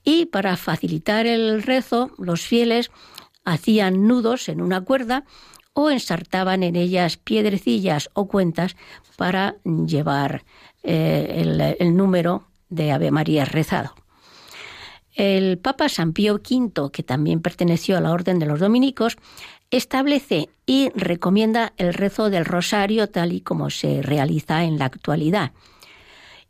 Y 0.05 0.27
para 0.27 0.57
facilitar 0.57 1.27
el 1.27 1.63
rezo, 1.63 2.13
los 2.17 2.43
fieles 2.43 2.91
hacían 3.45 4.07
nudos 4.07 4.49
en 4.49 4.61
una 4.61 4.81
cuerda 4.83 5.25
o 5.81 5.91
ensartaban 5.91 6.65
en 6.65 6.75
ellas 6.75 7.19
piedrecillas 7.19 8.11
o 8.15 8.27
cuentas 8.27 8.75
para 9.17 9.55
llevar 9.65 10.43
eh, 10.83 11.77
el, 11.79 11.97
número 11.97 12.49
de 12.69 12.91
Ave 12.91 13.13
María 13.13 13.45
rezado. 13.45 13.95
El 15.15 15.57
Papa 15.59 15.89
San 15.89 16.13
Pío 16.15 16.35
V, 16.35 16.91
que 16.93 17.05
también 17.05 17.41
perteneció 17.43 17.97
a 17.97 18.01
la 18.01 18.11
Orden 18.11 18.41
de 18.41 18.47
los 18.47 18.59
Dominicos, 18.59 19.19
establece 19.71 20.49
y 20.67 20.91
recomienda 20.97 21.73
el 21.77 21.95
rezo 21.95 22.29
del 22.29 22.45
rosario 22.45 23.09
tal 23.09 23.33
y 23.33 23.41
como 23.41 23.71
se 23.71 24.03
realiza 24.03 24.65
en 24.65 24.81
la 24.81 24.87
actualidad. 24.87 25.53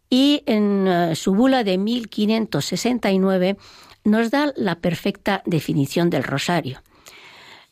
Y 0.09 0.43
en 0.47 0.89
eh, 0.89 1.17
su 1.17 1.35
bula 1.35 1.65
de 1.65 1.77
1569 1.77 3.59
nos 4.05 4.31
da 4.31 4.55
la 4.57 4.77
perfecta 4.77 5.43
definición 5.45 6.09
del 6.09 6.25
rosario. 6.25 6.81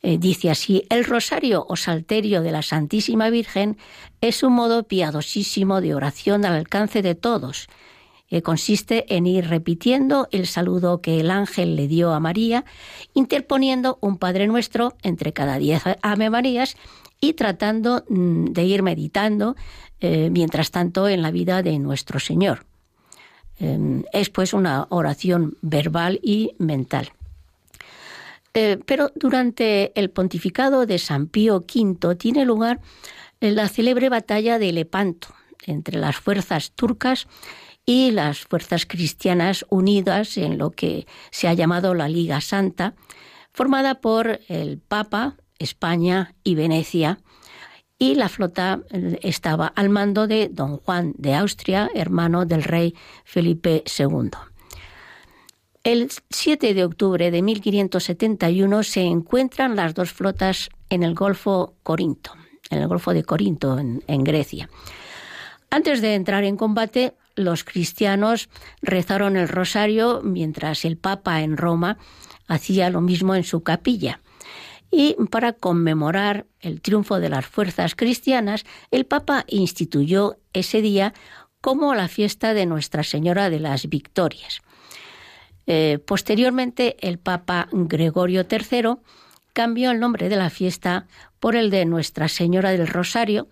Eh, 0.08 0.18
dice 0.18 0.50
así, 0.50 0.84
el 0.88 1.04
rosario 1.04 1.66
o 1.68 1.74
salterio 1.74 2.40
de 2.40 2.52
la 2.52 2.62
Santísima 2.62 3.28
Virgen 3.28 3.76
es 4.20 4.44
un 4.44 4.52
modo 4.52 4.84
piadosísimo 4.84 5.80
de 5.80 5.96
oración 5.96 6.44
al 6.44 6.54
alcance 6.54 7.02
de 7.02 7.16
todos. 7.16 7.66
que 8.28 8.40
consiste 8.40 9.16
en 9.16 9.26
ir 9.26 9.48
repitiendo 9.48 10.28
el 10.30 10.46
saludo 10.46 11.00
que 11.00 11.18
el 11.18 11.30
ángel 11.30 11.74
le 11.74 11.88
dio 11.88 12.12
a 12.12 12.20
María, 12.20 12.64
interponiendo 13.14 13.98
un 14.00 14.16
Padre 14.18 14.46
Nuestro 14.46 14.94
entre 15.02 15.32
cada 15.32 15.58
diez 15.58 15.82
Ave 16.02 16.30
Marías 16.30 16.76
y 17.20 17.32
tratando 17.32 18.04
mm, 18.08 18.46
de 18.46 18.62
ir 18.62 18.84
meditando, 18.84 19.56
eh, 20.00 20.30
mientras 20.30 20.70
tanto, 20.70 21.08
en 21.08 21.20
la 21.22 21.32
vida 21.32 21.62
de 21.62 21.80
nuestro 21.80 22.20
Señor. 22.20 22.64
Em, 23.58 24.04
es 24.12 24.30
pues 24.30 24.54
una 24.54 24.86
oración 24.90 25.56
verbal 25.62 26.20
y 26.22 26.54
mental. 26.58 27.10
Eh, 28.58 28.78
pero 28.86 29.12
durante 29.14 29.92
el 30.00 30.08
pontificado 30.08 30.86
de 30.86 30.98
San 30.98 31.26
Pío 31.26 31.56
V 31.56 32.16
tiene 32.16 32.46
lugar 32.46 32.80
la 33.38 33.68
célebre 33.68 34.08
batalla 34.08 34.58
de 34.58 34.72
Lepanto 34.72 35.28
entre 35.66 35.98
las 35.98 36.16
fuerzas 36.16 36.72
turcas 36.72 37.28
y 37.84 38.12
las 38.12 38.38
fuerzas 38.38 38.86
cristianas 38.86 39.66
unidas 39.68 40.38
en 40.38 40.56
lo 40.56 40.70
que 40.70 41.06
se 41.30 41.48
ha 41.48 41.52
llamado 41.52 41.92
la 41.92 42.08
Liga 42.08 42.40
Santa, 42.40 42.94
formada 43.52 43.96
por 44.00 44.40
el 44.48 44.78
Papa, 44.78 45.36
España 45.58 46.34
y 46.42 46.54
Venecia, 46.54 47.18
y 47.98 48.14
la 48.14 48.30
flota 48.30 48.80
eh, 48.90 49.18
estaba 49.20 49.66
al 49.66 49.90
mando 49.90 50.26
de 50.26 50.48
don 50.48 50.78
Juan 50.78 51.12
de 51.18 51.34
Austria, 51.34 51.90
hermano 51.94 52.46
del 52.46 52.62
rey 52.62 52.94
Felipe 53.26 53.84
II. 53.98 54.30
El 55.86 56.10
7 56.30 56.74
de 56.74 56.84
octubre 56.84 57.30
de 57.30 57.42
1571 57.42 58.82
se 58.82 59.02
encuentran 59.02 59.76
las 59.76 59.94
dos 59.94 60.10
flotas 60.10 60.68
en 60.90 61.04
el 61.04 61.14
Golfo 61.14 61.76
Corinto, 61.84 62.32
en 62.70 62.82
el 62.82 62.88
Golfo 62.88 63.14
de 63.14 63.22
Corinto, 63.22 63.78
en, 63.78 64.24
Grecia. 64.24 64.68
Antes 65.70 66.00
de 66.00 66.16
entrar 66.16 66.42
en 66.42 66.56
combate, 66.56 67.14
los 67.36 67.62
cristianos 67.62 68.48
rezaron 68.82 69.36
el 69.36 69.46
rosario 69.46 70.22
mientras 70.24 70.84
el 70.84 70.96
Papa 70.98 71.42
en 71.42 71.56
Roma 71.56 71.98
hacía 72.48 72.90
lo 72.90 73.00
mismo 73.00 73.36
en 73.36 73.44
su 73.44 73.62
capilla. 73.62 74.20
Y 74.90 75.14
para 75.30 75.52
conmemorar 75.52 76.46
el 76.58 76.80
triunfo 76.80 77.20
de 77.20 77.28
las 77.28 77.46
fuerzas 77.46 77.94
cristianas, 77.94 78.64
el 78.90 79.06
Papa 79.06 79.44
instituyó 79.46 80.36
ese 80.52 80.82
día 80.82 81.14
como 81.60 81.94
la 81.94 82.08
fiesta 82.08 82.54
de 82.54 82.66
Nuestra 82.66 83.04
Señora 83.04 83.50
de 83.50 83.60
las 83.60 83.88
Victorias. 83.88 84.62
Eh, 85.66 85.98
posteriormente, 86.04 86.96
el 87.00 87.18
Papa 87.18 87.68
Gregorio 87.72 88.46
III 88.48 88.96
cambió 89.52 89.90
el 89.90 90.00
nombre 90.00 90.28
de 90.28 90.36
la 90.36 90.50
fiesta 90.50 91.06
por 91.40 91.56
el 91.56 91.70
de 91.70 91.84
Nuestra 91.84 92.28
Señora 92.28 92.70
del 92.70 92.86
Rosario, 92.86 93.48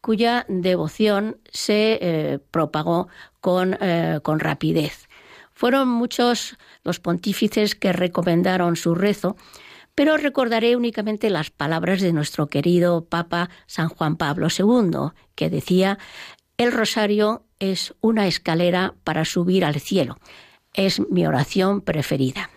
cuya 0.00 0.46
devoción 0.48 1.38
se 1.50 1.98
eh, 2.00 2.38
propagó 2.50 3.08
con, 3.40 3.76
eh, 3.80 4.20
con 4.22 4.38
rapidez. 4.38 5.08
Fueron 5.52 5.88
muchos 5.88 6.56
los 6.84 7.00
pontífices 7.00 7.74
que 7.74 7.92
recomendaron 7.92 8.76
su 8.76 8.94
rezo, 8.94 9.36
pero 9.94 10.18
recordaré 10.18 10.76
únicamente 10.76 11.30
las 11.30 11.50
palabras 11.50 12.02
de 12.02 12.12
nuestro 12.12 12.48
querido 12.48 13.06
Papa 13.06 13.48
San 13.66 13.88
Juan 13.88 14.16
Pablo 14.16 14.48
II, 14.56 15.12
que 15.34 15.48
decía, 15.48 15.98
el 16.58 16.70
rosario 16.70 17.44
es 17.58 17.94
una 18.02 18.26
escalera 18.26 18.94
para 19.02 19.24
subir 19.24 19.64
al 19.64 19.80
cielo 19.80 20.18
es 20.76 21.00
mi 21.10 21.26
oración 21.26 21.80
preferida. 21.80 22.50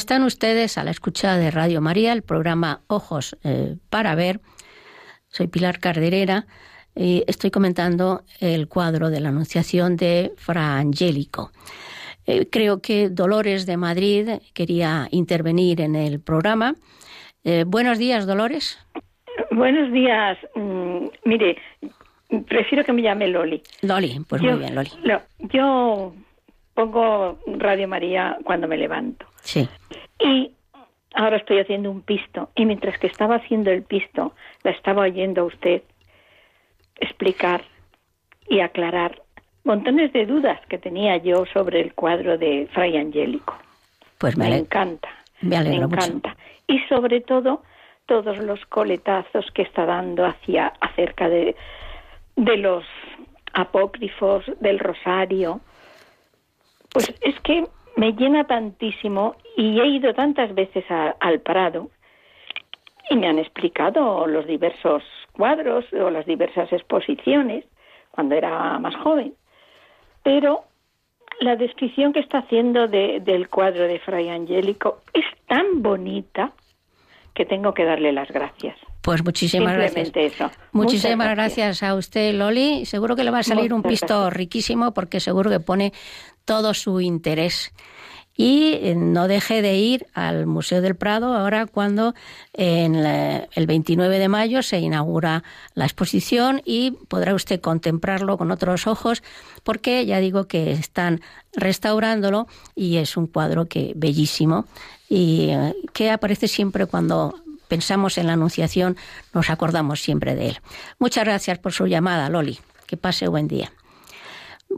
Están 0.00 0.22
ustedes 0.22 0.78
a 0.78 0.82
la 0.82 0.92
escucha 0.92 1.36
de 1.36 1.50
Radio 1.50 1.82
María, 1.82 2.14
el 2.14 2.22
programa 2.22 2.80
Ojos 2.86 3.36
eh, 3.44 3.76
para 3.90 4.14
Ver. 4.14 4.40
Soy 5.28 5.46
Pilar 5.46 5.78
Carderera 5.78 6.46
y 6.96 7.22
estoy 7.26 7.50
comentando 7.50 8.22
el 8.40 8.66
cuadro 8.66 9.10
de 9.10 9.20
la 9.20 9.28
Anunciación 9.28 9.96
de 9.96 10.32
Fra 10.38 10.78
Angélico. 10.78 11.50
Eh, 12.26 12.48
creo 12.50 12.80
que 12.80 13.10
Dolores 13.10 13.66
de 13.66 13.76
Madrid 13.76 14.30
quería 14.54 15.06
intervenir 15.10 15.82
en 15.82 15.94
el 15.94 16.18
programa. 16.18 16.76
Eh, 17.44 17.64
buenos 17.66 17.98
días, 17.98 18.26
Dolores. 18.26 18.78
Buenos 19.50 19.92
días. 19.92 20.38
Mm, 20.54 21.08
mire, 21.26 21.58
prefiero 22.48 22.84
que 22.84 22.94
me 22.94 23.02
llame 23.02 23.28
Loli. 23.28 23.62
Loli, 23.82 24.18
pues 24.26 24.40
muy 24.40 24.54
bien, 24.54 24.74
Loli. 24.74 24.90
yo 25.40 26.14
pongo 26.72 27.38
Radio 27.46 27.86
María 27.86 28.38
cuando 28.44 28.66
me 28.66 28.78
levanto. 28.78 29.29
Sí. 29.42 29.68
Y 30.18 30.52
ahora 31.14 31.36
estoy 31.36 31.60
haciendo 31.60 31.90
un 31.90 32.02
pisto. 32.02 32.50
Y 32.54 32.66
mientras 32.66 32.98
que 32.98 33.06
estaba 33.06 33.36
haciendo 33.36 33.70
el 33.70 33.82
pisto, 33.82 34.34
la 34.62 34.70
estaba 34.70 35.02
oyendo 35.02 35.42
a 35.42 35.44
usted 35.44 35.82
explicar 36.96 37.64
y 38.48 38.60
aclarar 38.60 39.22
montones 39.64 40.12
de 40.12 40.26
dudas 40.26 40.60
que 40.68 40.78
tenía 40.78 41.16
yo 41.18 41.44
sobre 41.52 41.80
el 41.80 41.94
cuadro 41.94 42.38
de 42.38 42.68
Fray 42.72 42.96
Angélico. 42.96 43.56
Pues 44.18 44.36
me, 44.36 44.54
encanta. 44.54 45.08
Me, 45.40 45.56
encanta. 45.56 46.36
Y 46.66 46.78
sobre 46.88 47.20
todo 47.20 47.62
todos 48.06 48.38
los 48.38 48.64
coletazos 48.66 49.50
que 49.52 49.62
está 49.62 49.86
dando 49.86 50.26
hacia 50.26 50.72
acerca 50.80 51.28
de, 51.28 51.56
de 52.36 52.56
los 52.56 52.84
apócrifos 53.52 54.44
del 54.60 54.78
rosario, 54.78 55.60
pues 56.92 57.14
es 57.20 57.38
que 57.40 57.64
me 58.00 58.12
llena 58.12 58.44
tantísimo 58.44 59.36
y 59.58 59.78
he 59.78 59.86
ido 59.86 60.14
tantas 60.14 60.54
veces 60.54 60.86
al 60.88 61.40
Prado 61.40 61.90
y 63.10 63.16
me 63.16 63.28
han 63.28 63.38
explicado 63.38 64.26
los 64.26 64.46
diversos 64.46 65.02
cuadros 65.32 65.84
o 65.92 66.08
las 66.08 66.24
diversas 66.24 66.72
exposiciones 66.72 67.66
cuando 68.10 68.36
era 68.36 68.78
más 68.78 68.96
joven. 68.96 69.34
Pero 70.22 70.64
la 71.40 71.56
descripción 71.56 72.14
que 72.14 72.20
está 72.20 72.38
haciendo 72.38 72.88
del 72.88 73.50
cuadro 73.50 73.86
de 73.86 73.98
Fray 73.98 74.30
Angélico 74.30 75.00
es 75.12 75.26
tan 75.46 75.82
bonita 75.82 76.52
que 77.34 77.44
tengo 77.44 77.74
que 77.74 77.84
darle 77.84 78.12
las 78.12 78.30
gracias. 78.30 78.78
Pues 79.02 79.24
muchísimas 79.24 79.74
gracias. 79.74 80.12
Muchísimas 80.72 81.30
gracias. 81.30 81.82
a 81.82 81.94
usted, 81.94 82.34
Loli. 82.34 82.84
Seguro 82.84 83.16
que 83.16 83.24
le 83.24 83.30
va 83.30 83.38
a 83.38 83.42
salir 83.42 83.72
un 83.72 83.82
pisto 83.82 84.28
riquísimo 84.30 84.92
porque 84.92 85.20
seguro 85.20 85.50
que 85.50 85.60
pone 85.60 85.92
todo 86.50 86.74
su 86.74 87.00
interés. 87.00 87.72
Y 88.34 88.72
eh, 88.82 88.96
no 88.96 89.28
deje 89.28 89.62
de 89.62 89.76
ir 89.76 90.08
al 90.14 90.46
Museo 90.46 90.80
del 90.80 90.96
Prado 90.96 91.36
ahora 91.36 91.66
cuando 91.66 92.12
en 92.54 92.96
el 92.96 93.66
29 93.68 94.18
de 94.18 94.28
mayo 94.28 94.64
se 94.64 94.80
inaugura 94.80 95.44
la 95.74 95.84
exposición 95.84 96.60
y 96.64 96.90
podrá 97.06 97.34
usted 97.36 97.60
contemplarlo 97.60 98.36
con 98.36 98.50
otros 98.50 98.88
ojos 98.88 99.22
porque 99.62 100.04
ya 100.06 100.18
digo 100.18 100.48
que 100.48 100.72
están 100.72 101.20
restaurándolo 101.52 102.48
y 102.74 102.96
es 102.96 103.16
un 103.16 103.28
cuadro 103.28 103.66
que 103.66 103.92
bellísimo 103.94 104.64
y 105.08 105.50
eh, 105.50 105.76
que 105.92 106.10
aparece 106.10 106.48
siempre 106.48 106.86
cuando 106.86 107.36
pensamos 107.68 108.18
en 108.18 108.26
la 108.26 108.32
Anunciación, 108.32 108.96
nos 109.32 109.50
acordamos 109.50 110.02
siempre 110.02 110.34
de 110.34 110.48
él. 110.48 110.58
Muchas 110.98 111.24
gracias 111.24 111.60
por 111.60 111.72
su 111.72 111.86
llamada, 111.86 112.28
Loli. 112.28 112.58
Que 112.88 112.96
pase 112.96 113.28
buen 113.28 113.46
día. 113.46 113.70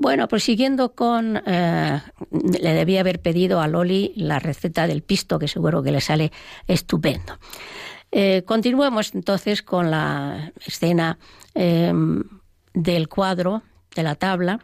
Bueno, 0.03 0.27
pues 0.27 0.43
siguiendo 0.43 0.97
con, 0.97 1.41
eh, 1.47 2.03
le 2.33 2.75
debía 2.75 3.03
haber 3.03 3.23
pedido 3.23 3.61
a 3.61 3.69
Loli 3.69 4.13
la 4.17 4.41
receta 4.41 4.89
del 4.89 5.05
pisto, 5.05 5.39
que 5.39 5.47
seguro 5.47 5.81
que 5.81 5.93
le 5.93 6.01
sale 6.01 6.33
estupendo. 6.67 7.39
Eh, 8.11 8.43
continuemos 8.45 9.15
entonces 9.15 9.63
con 9.63 9.93
la 9.93 10.51
escena 10.67 11.21
em, 11.55 12.25
del 12.75 13.09
cuadro, 13.09 13.63
de 13.95 14.03
la 14.03 14.17
tabla. 14.17 14.59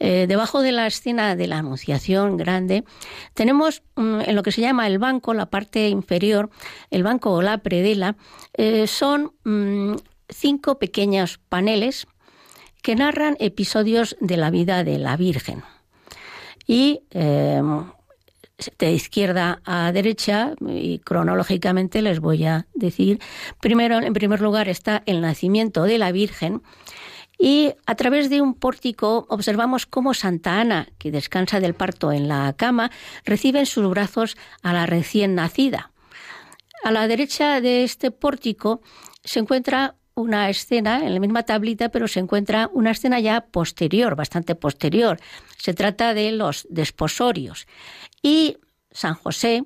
Eh, 0.00 0.26
debajo 0.28 0.60
de 0.60 0.72
la 0.72 0.86
escena 0.86 1.34
de 1.34 1.46
la 1.46 1.56
Anunciación 1.56 2.36
grande, 2.36 2.84
tenemos 3.32 3.82
mm, 3.96 4.20
en 4.20 4.36
lo 4.36 4.42
que 4.42 4.52
se 4.52 4.60
llama 4.60 4.86
el 4.86 4.98
banco, 4.98 5.32
la 5.32 5.46
parte 5.46 5.88
inferior, 5.88 6.50
el 6.90 7.04
banco 7.04 7.32
o 7.32 7.40
la 7.40 7.56
predela, 7.56 8.16
eh, 8.52 8.86
son 8.86 9.32
mm, 9.44 9.94
cinco 10.28 10.78
pequeños 10.78 11.40
paneles 11.48 12.06
que 12.82 12.96
narran 12.96 13.36
episodios 13.40 14.16
de 14.20 14.36
la 14.36 14.50
vida 14.50 14.84
de 14.84 14.98
la 14.98 15.16
Virgen. 15.16 15.62
Y 16.66 17.00
eh, 17.10 17.62
de 18.78 18.92
izquierda 18.92 19.60
a 19.64 19.92
derecha, 19.92 20.54
y 20.66 20.98
cronológicamente 20.98 22.02
les 22.02 22.20
voy 22.20 22.44
a 22.44 22.66
decir, 22.74 23.20
primero, 23.60 24.00
en 24.00 24.12
primer 24.12 24.40
lugar 24.40 24.68
está 24.68 25.02
el 25.06 25.20
nacimiento 25.20 25.84
de 25.84 25.98
la 25.98 26.12
Virgen, 26.12 26.62
y 27.38 27.72
a 27.86 27.94
través 27.94 28.30
de 28.30 28.40
un 28.40 28.54
pórtico 28.54 29.26
observamos 29.28 29.86
cómo 29.86 30.12
Santa 30.12 30.60
Ana, 30.60 30.88
que 30.98 31.12
descansa 31.12 31.60
del 31.60 31.74
parto 31.74 32.10
en 32.10 32.26
la 32.26 32.52
cama, 32.54 32.90
recibe 33.24 33.60
en 33.60 33.66
sus 33.66 33.88
brazos 33.88 34.36
a 34.62 34.72
la 34.72 34.86
recién 34.86 35.36
nacida. 35.36 35.92
A 36.82 36.90
la 36.90 37.06
derecha 37.06 37.60
de 37.60 37.84
este 37.84 38.10
pórtico 38.10 38.82
se 39.22 39.38
encuentra 39.38 39.94
una 40.20 40.50
escena, 40.50 41.06
en 41.06 41.14
la 41.14 41.20
misma 41.20 41.44
tablita, 41.44 41.88
pero 41.88 42.08
se 42.08 42.20
encuentra 42.20 42.70
una 42.72 42.90
escena 42.90 43.20
ya 43.20 43.40
posterior, 43.42 44.16
bastante 44.16 44.54
posterior. 44.54 45.18
Se 45.56 45.74
trata 45.74 46.14
de 46.14 46.32
los 46.32 46.66
desposorios. 46.70 47.66
Y 48.22 48.58
San 48.90 49.14
José 49.14 49.64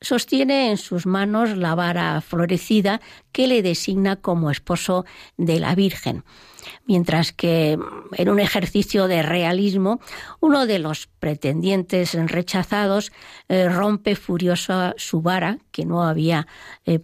sostiene 0.00 0.70
en 0.70 0.76
sus 0.76 1.06
manos 1.06 1.56
la 1.56 1.74
vara 1.74 2.20
florecida 2.20 3.00
que 3.30 3.46
le 3.46 3.62
designa 3.62 4.16
como 4.16 4.50
esposo 4.50 5.04
de 5.36 5.60
la 5.60 5.74
Virgen 5.74 6.24
mientras 6.86 7.32
que 7.32 7.78
en 8.12 8.28
un 8.28 8.40
ejercicio 8.40 9.08
de 9.08 9.22
realismo, 9.22 10.00
uno 10.40 10.66
de 10.66 10.78
los 10.78 11.06
pretendientes 11.06 12.14
rechazados 12.14 13.12
eh, 13.48 13.68
rompe 13.68 14.16
furiosa 14.16 14.94
su 14.96 15.22
vara, 15.22 15.58
que 15.70 15.84
no 15.84 16.02
había 16.02 16.46
eh, 16.84 16.98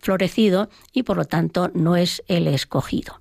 florecido 0.00 0.68
y 0.92 1.02
por 1.02 1.16
lo 1.16 1.24
tanto 1.24 1.70
no 1.74 1.96
es 1.96 2.22
el 2.28 2.46
escogido. 2.48 3.20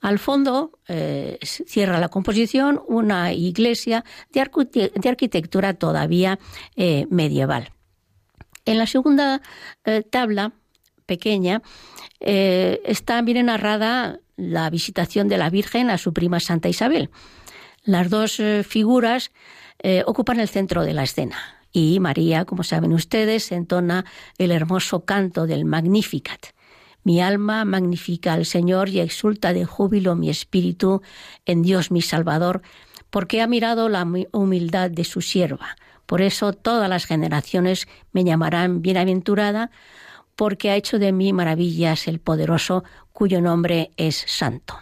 Al 0.00 0.20
fondo 0.20 0.78
eh, 0.86 1.38
cierra 1.42 1.98
la 1.98 2.08
composición 2.08 2.80
una 2.86 3.32
iglesia 3.32 4.04
de, 4.30 4.40
arquitectura 5.08 5.74
todavía 5.74 6.38
medieval. 7.10 7.72
En 8.64 8.78
la 8.78 8.86
segunda 8.86 9.42
tabla 10.10 10.52
pequeña 11.06 11.62
está 12.20 13.22
bien 13.22 13.46
narrada 13.46 14.20
la 14.38 14.70
visitación 14.70 15.28
de 15.28 15.36
la 15.36 15.50
Virgen 15.50 15.90
a 15.90 15.98
su 15.98 16.14
prima 16.14 16.40
Santa 16.40 16.70
Isabel. 16.70 17.10
Las 17.84 18.08
dos 18.08 18.40
eh, 18.40 18.64
figuras 18.66 19.30
eh, 19.80 20.02
ocupan 20.06 20.40
el 20.40 20.48
centro 20.48 20.84
de 20.84 20.94
la 20.94 21.02
escena 21.02 21.58
y 21.72 22.00
María, 22.00 22.44
como 22.44 22.62
saben 22.62 22.92
ustedes, 22.92 23.52
entona 23.52 24.04
el 24.38 24.50
hermoso 24.50 25.04
canto 25.04 25.46
del 25.46 25.64
Magnificat. 25.64 26.46
Mi 27.04 27.20
alma 27.20 27.64
magnifica 27.64 28.32
al 28.32 28.46
Señor 28.46 28.88
y 28.88 29.00
exulta 29.00 29.52
de 29.52 29.64
júbilo 29.64 30.16
mi 30.16 30.30
espíritu 30.30 31.02
en 31.46 31.62
Dios 31.62 31.90
mi 31.90 32.02
Salvador, 32.02 32.62
porque 33.10 33.40
ha 33.40 33.46
mirado 33.46 33.88
la 33.88 34.06
humildad 34.32 34.90
de 34.90 35.04
su 35.04 35.20
sierva. 35.20 35.76
Por 36.06 36.22
eso 36.22 36.52
todas 36.52 36.88
las 36.88 37.04
generaciones 37.04 37.86
me 38.12 38.24
llamarán 38.24 38.82
bienaventurada, 38.82 39.70
porque 40.36 40.70
ha 40.70 40.76
hecho 40.76 40.98
de 40.98 41.12
mí 41.12 41.32
maravillas 41.32 42.08
el 42.08 42.20
poderoso 42.20 42.84
cuyo 43.18 43.40
nombre 43.40 43.90
es 43.96 44.22
santo. 44.28 44.78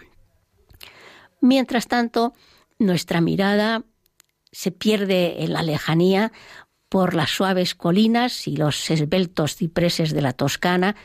Mientras 1.40 1.88
tanto, 1.88 2.34
nuestra 2.78 3.22
mirada 3.22 3.84
se 4.52 4.72
pierde 4.72 5.42
en 5.42 5.54
la 5.54 5.62
lejanía 5.62 6.32
por 6.90 7.14
las 7.14 7.30
suaves 7.30 7.74
colinas 7.74 8.46
y 8.46 8.58
los 8.58 8.90
esbeltos 8.90 9.56
cipreses 9.56 10.12
de 10.12 10.20
la 10.20 10.34
Toscana, 10.34 10.96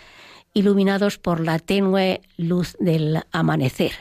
iluminados 0.53 1.19
por 1.19 1.39
la 1.39 1.59
tenue 1.59 2.19
luz 2.35 2.75
del 2.81 3.21
amanecer. 3.31 3.93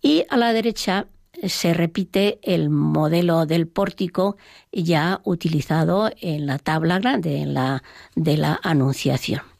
Y 0.00 0.26
a 0.30 0.36
la 0.36 0.52
derecha 0.52 1.08
se 1.42 1.74
repite 1.74 2.38
el 2.44 2.70
modelo 2.70 3.46
del 3.46 3.66
pórtico 3.66 4.36
ya 4.70 5.20
utilizado 5.24 6.12
en 6.20 6.46
la 6.46 6.60
tabla 6.60 7.00
grande 7.00 7.46
la, 7.46 7.82
de 8.14 8.36
la 8.36 8.60
Anunciación. 8.62 9.55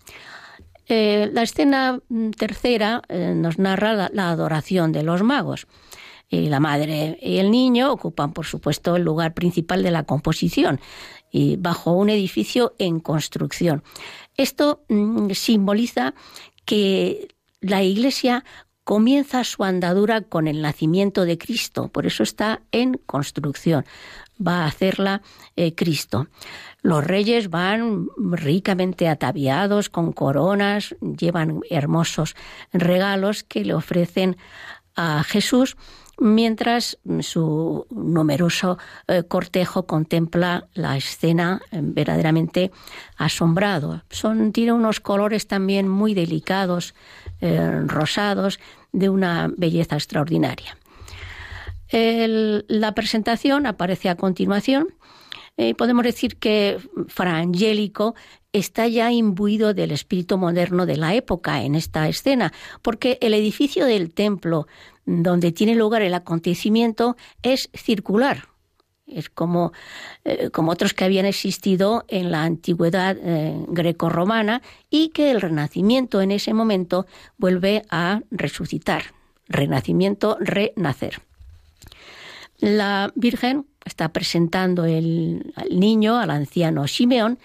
Eh, 0.89 1.31
la 1.33 1.43
escena 1.43 2.01
mm, 2.09 2.31
tercera 2.31 3.03
eh, 3.09 3.33
nos 3.35 3.59
narra 3.59 4.09
la, 4.13 4.31
adoración 4.31 4.93
de 4.93 5.03
los 5.03 5.23
magos. 5.23 5.67
Y 6.29 6.49
la 6.49 6.59
madre 6.59 7.19
y 7.23 7.39
el 7.39 7.51
niño 7.51 7.93
ocupan, 7.93 8.33
por 8.33 8.47
supuesto, 8.47 8.97
el 8.97 9.03
lugar 9.03 9.33
principal 9.33 9.85
de 9.85 9.93
la 9.93 10.03
composición, 10.03 10.81
y 11.31 11.57
bajo 11.57 11.93
un 11.93 12.11
edificio 12.11 12.75
en 12.79 12.99
construcción. 12.99 13.85
Esto 14.37 14.85
mm, 14.89 15.31
simboliza 15.31 16.15
que 16.65 17.29
la 17.61 17.83
Iglesia 17.85 18.45
comienza 18.87 19.43
su 19.43 19.65
andadura 19.65 20.21
con 20.21 20.47
el 20.47 20.63
nacimiento 20.63 21.25
de 21.25 21.39
Cristo, 21.39 21.89
por 21.89 22.07
eso 22.07 22.23
está 22.23 22.63
en 22.71 22.95
construcción. 22.95 23.85
Va 24.45 24.65
a 24.65 24.67
hacerla 24.67 25.23
eh, 25.57 25.75
Cristo. 25.75 26.29
Los 26.83 27.05
reyes 27.05 27.51
van 27.51 28.09
ricamente 28.17 29.09
ataviados 29.09 29.89
con 29.89 30.13
coronas, 30.13 30.95
llevan 31.01 31.61
hermosos 31.71 32.37
regalos 32.73 33.43
que 33.43 33.65
le 33.65 33.75
ofrecen 33.75 34.37
a 34.95 35.23
Jesús 35.25 35.77
mientras 36.19 36.99
su 37.21 37.87
numeroso 37.91 38.79
eh, 39.07 39.25
cortejo 39.25 39.87
contempla 39.87 40.69
la 40.75 40.97
escena 40.97 41.61
eh, 41.71 41.81
verdaderamente 41.83 42.71
asombrado. 43.17 44.03
Son, 44.11 44.53
tiene 44.53 44.73
unos 44.73 45.01
colores 45.01 45.47
también 45.47 45.89
muy 45.89 46.15
delicados, 46.15 46.95
eh, 47.41 47.83
rosados, 47.87 48.59
de 48.93 49.11
una 49.11 49.51
belleza 49.55 49.97
extraordinaria. 49.97 50.79
La 51.91 52.95
presentación 52.95 53.67
aparece 53.67 54.09
a 54.09 54.17
continuación. 54.17 54.89
podemos 55.79 56.05
decir 56.05 56.37
que 56.37 56.79
Fra 57.09 57.39
Angelico 57.39 58.15
está 58.53 58.87
ya 58.89 59.13
imbuido 59.13 59.75
del 59.75 59.91
espíritu 59.91 60.39
moderno 60.39 60.87
de 60.87 60.97
la 60.97 61.15
época 61.15 61.63
en 61.63 61.75
esta 61.75 62.09
escena, 62.09 62.53
porque 62.83 63.19
el 63.21 63.35
edificio 63.35 63.87
del 63.87 64.13
templo 64.13 64.67
donde 65.05 65.53
tiene 65.53 65.75
lugar 65.75 66.03
el 66.03 66.15
acontecimiento 66.15 67.17
es 67.43 67.71
circular. 67.75 68.49
Es 69.07 69.31
como, 69.31 69.73
eh, 70.25 70.51
como 70.51 70.73
otros 70.73 70.93
que 70.93 71.05
habían 71.05 71.27
existido 71.27 72.05
en 72.09 72.33
la 72.33 72.43
antigüedad 72.43 73.17
eh, 73.17 73.57
grecorromana 73.69 74.63
y 74.91 75.11
que 75.11 75.31
el 75.31 75.41
renacimiento 75.41 76.21
en 76.21 76.33
ese 76.33 76.53
momento 76.53 77.07
vuelve 77.39 77.85
a 77.89 78.23
resucitar. 78.33 79.15
Renacimiento, 79.49 80.37
renacer. 80.41 81.26
La 82.59 83.13
Virgen 83.15 83.67
está 83.85 84.09
presentando 84.11 84.85
el, 84.85 85.53
al 85.57 85.79
niño, 85.79 86.17
al 86.17 86.31
anciano 86.31 86.89
Simeón, 86.89 87.39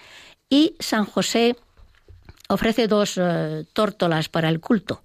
y 0.48 0.74
San 0.80 1.04
José 1.04 1.56
ofrece 2.48 2.88
dos 2.88 3.14
eh, 3.16 3.64
tórtolas 3.72 4.28
para 4.28 4.48
el 4.48 4.60
culto. 4.60 5.02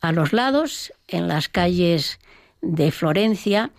A 0.00 0.12
los 0.12 0.32
lados, 0.32 0.92
en 1.06 1.28
las 1.28 1.48
calles 1.48 2.18
de 2.62 2.90
Florencia, 2.90 3.72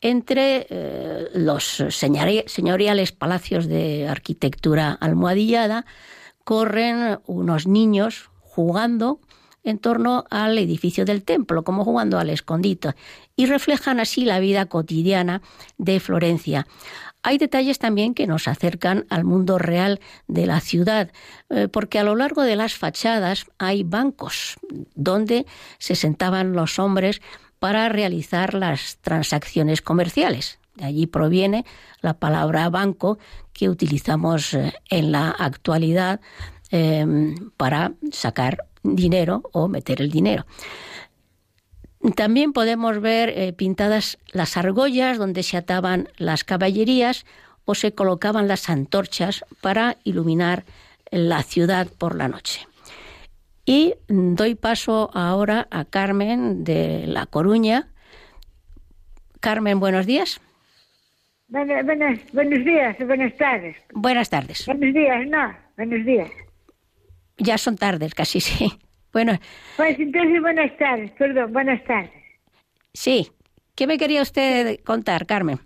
entre 0.00 0.66
eh, 0.68 1.28
los 1.34 1.84
señoriales 1.90 3.12
palacios 3.12 3.66
de 3.66 4.08
arquitectura 4.08 4.92
almohadillada, 4.92 5.84
corren 6.44 7.20
unos 7.26 7.66
niños 7.66 8.30
jugando 8.40 9.20
en 9.64 9.78
torno 9.78 10.24
al 10.30 10.58
edificio 10.58 11.04
del 11.04 11.22
templo, 11.22 11.64
como 11.64 11.84
jugando 11.84 12.18
al 12.18 12.30
escondite, 12.30 12.94
y 13.36 13.46
reflejan 13.46 14.00
así 14.00 14.24
la 14.24 14.40
vida 14.40 14.66
cotidiana 14.66 15.42
de 15.78 16.00
Florencia. 16.00 16.66
Hay 17.22 17.36
detalles 17.36 17.78
también 17.78 18.14
que 18.14 18.26
nos 18.26 18.48
acercan 18.48 19.06
al 19.10 19.24
mundo 19.24 19.58
real 19.58 20.00
de 20.26 20.46
la 20.46 20.60
ciudad, 20.60 21.12
eh, 21.50 21.68
porque 21.68 21.98
a 21.98 22.04
lo 22.04 22.16
largo 22.16 22.42
de 22.42 22.56
las 22.56 22.74
fachadas 22.74 23.46
hay 23.58 23.82
bancos 23.82 24.56
donde 24.94 25.46
se 25.78 25.94
sentaban 25.96 26.54
los 26.54 26.78
hombres 26.78 27.20
para 27.58 27.90
realizar 27.90 28.54
las 28.54 28.96
transacciones 29.02 29.82
comerciales. 29.82 30.58
De 30.76 30.86
allí 30.86 31.06
proviene 31.06 31.66
la 32.00 32.14
palabra 32.14 32.70
banco 32.70 33.18
que 33.52 33.68
utilizamos 33.68 34.54
eh, 34.54 34.72
en 34.88 35.12
la 35.12 35.30
actualidad 35.30 36.20
em, 36.70 37.50
para 37.58 37.92
sacar 38.12 38.64
dinero 38.82 39.42
o 39.52 39.68
meter 39.68 40.00
el 40.00 40.10
dinero. 40.10 40.46
También 42.16 42.52
podemos 42.52 43.00
ver 43.00 43.28
eh, 43.28 43.52
pintadas 43.52 44.18
las 44.32 44.56
argollas 44.56 45.18
donde 45.18 45.42
se 45.42 45.58
ataban 45.58 46.08
las 46.16 46.44
caballerías 46.44 47.26
o 47.66 47.74
se 47.74 47.92
colocaban 47.92 48.48
las 48.48 48.70
antorchas 48.70 49.44
para 49.60 49.96
iluminar 50.04 50.64
la 51.10 51.42
ciudad 51.42 51.88
por 51.98 52.16
la 52.16 52.28
noche. 52.28 52.66
Y 53.66 53.94
doy 54.08 54.54
paso 54.54 55.10
ahora 55.12 55.68
a 55.70 55.84
Carmen 55.84 56.64
de 56.64 57.06
La 57.06 57.26
Coruña. 57.26 57.88
Carmen, 59.40 59.78
buenos 59.78 60.06
días. 60.06 60.40
buenos 61.48 62.64
días, 62.64 62.96
buenas 63.06 63.36
tardes. 63.36 63.76
Buenas 63.92 64.30
tardes. 64.30 64.66
Buenos 64.66 64.94
días, 64.94 65.26
no, 65.28 65.54
buenos 65.76 66.04
días. 66.06 66.30
Ya 67.40 67.58
son 67.58 67.76
tardes, 67.76 68.14
casi 68.14 68.40
sí. 68.40 68.70
Bueno. 69.12 69.32
Pues 69.76 69.98
entonces 69.98 70.40
buenas 70.40 70.76
tardes, 70.76 71.10
perdón, 71.12 71.52
buenas 71.52 71.82
tardes. 71.84 72.12
Sí. 72.92 73.30
¿Qué 73.74 73.86
me 73.86 73.98
quería 73.98 74.22
usted 74.22 74.80
contar, 74.84 75.26
Carmen? 75.26 75.58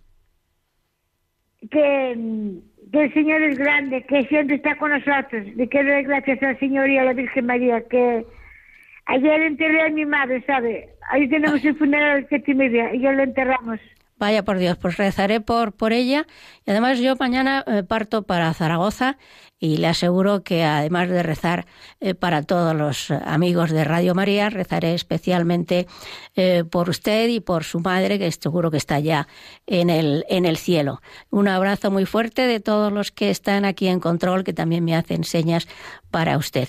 Que, 1.70 2.12
el 2.12 3.12
Señor 3.12 3.42
es 3.42 3.58
grande, 3.58 4.04
que 4.06 4.22
siempre 4.26 4.56
está 4.56 4.76
con 4.78 4.92
nosotros. 4.92 5.46
Le 5.56 5.68
quiero 5.68 5.90
dar 5.90 6.04
gracias 6.04 6.42
al 6.42 6.58
Señor 6.60 6.88
y 6.88 6.98
a 6.98 7.04
la 7.04 7.12
Virgen 7.12 7.46
María, 7.46 7.82
que 7.88 8.24
ayer 9.06 9.42
enterré 9.42 9.86
a 9.86 9.90
mi 9.90 10.06
madre, 10.06 10.44
¿sabe? 10.46 10.90
Ahí 11.10 11.28
tenemos 11.28 11.64
el 11.64 11.76
funeral 11.76 12.22
de 12.22 12.28
siete 12.28 12.52
y 12.52 12.54
media 12.54 12.94
y 12.94 13.00
ya 13.00 13.12
lo 13.12 13.24
enterramos. 13.24 13.80
Vaya 14.16 14.44
por 14.44 14.58
Dios, 14.58 14.78
pues 14.78 14.96
rezaré 14.96 15.40
por, 15.40 15.72
por 15.72 15.92
ella. 15.92 16.26
Y 16.64 16.70
además 16.70 17.00
yo 17.00 17.16
mañana 17.16 17.64
eh, 17.66 17.82
parto 17.82 18.22
para 18.22 18.54
Zaragoza 18.54 19.18
y 19.64 19.78
le 19.78 19.86
aseguro 19.86 20.42
que 20.42 20.62
además 20.62 21.08
de 21.08 21.22
rezar 21.22 21.64
eh, 21.98 22.14
para 22.14 22.42
todos 22.42 22.76
los 22.76 23.10
amigos 23.10 23.70
de 23.70 23.82
Radio 23.82 24.14
María, 24.14 24.50
rezaré 24.50 24.92
especialmente 24.92 25.86
eh, 26.36 26.64
por 26.70 26.90
usted 26.90 27.28
y 27.28 27.40
por 27.40 27.64
su 27.64 27.80
madre, 27.80 28.18
que 28.18 28.30
seguro 28.30 28.70
que 28.70 28.76
está 28.76 29.00
ya 29.00 29.26
en 29.66 29.88
el, 29.88 30.26
en 30.28 30.44
el 30.44 30.58
cielo. 30.58 31.00
Un 31.30 31.48
abrazo 31.48 31.90
muy 31.90 32.04
fuerte 32.04 32.42
de 32.42 32.60
todos 32.60 32.92
los 32.92 33.10
que 33.10 33.30
están 33.30 33.64
aquí 33.64 33.88
en 33.88 34.00
control, 34.00 34.44
que 34.44 34.52
también 34.52 34.84
me 34.84 34.94
hacen 34.94 35.24
señas 35.24 35.66
para 36.10 36.36
usted. 36.36 36.68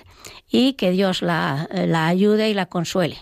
Y 0.49 0.73
que 0.73 0.91
Dios 0.91 1.21
la, 1.21 1.67
la 1.73 2.07
ayude 2.07 2.49
y 2.49 2.53
la 2.53 2.67
consuele. 2.67 3.17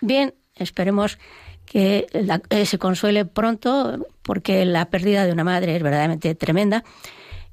Bien, 0.00 0.34
esperemos 0.56 1.16
que 1.64 2.08
eh, 2.50 2.66
se 2.66 2.78
consuele 2.78 3.24
pronto, 3.24 4.04
porque 4.22 4.64
la 4.64 4.86
pérdida 4.86 5.26
de 5.26 5.32
una 5.32 5.44
madre 5.44 5.76
es 5.76 5.82
verdaderamente 5.82 6.34
tremenda. 6.34 6.82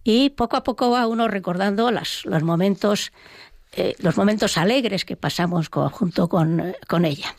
Y 0.03 0.31
poco 0.31 0.57
a 0.57 0.63
poco 0.63 0.91
va 0.91 1.07
uno 1.07 1.27
recordando 1.27 1.91
los 1.91 2.43
momentos, 2.43 3.11
eh, 3.71 3.95
los 3.99 4.17
momentos 4.17 4.57
alegres 4.57 5.05
que 5.05 5.15
pasamos 5.15 5.69
junto 5.69 6.27
con, 6.27 6.75
con, 6.87 7.05
ella. 7.05 7.35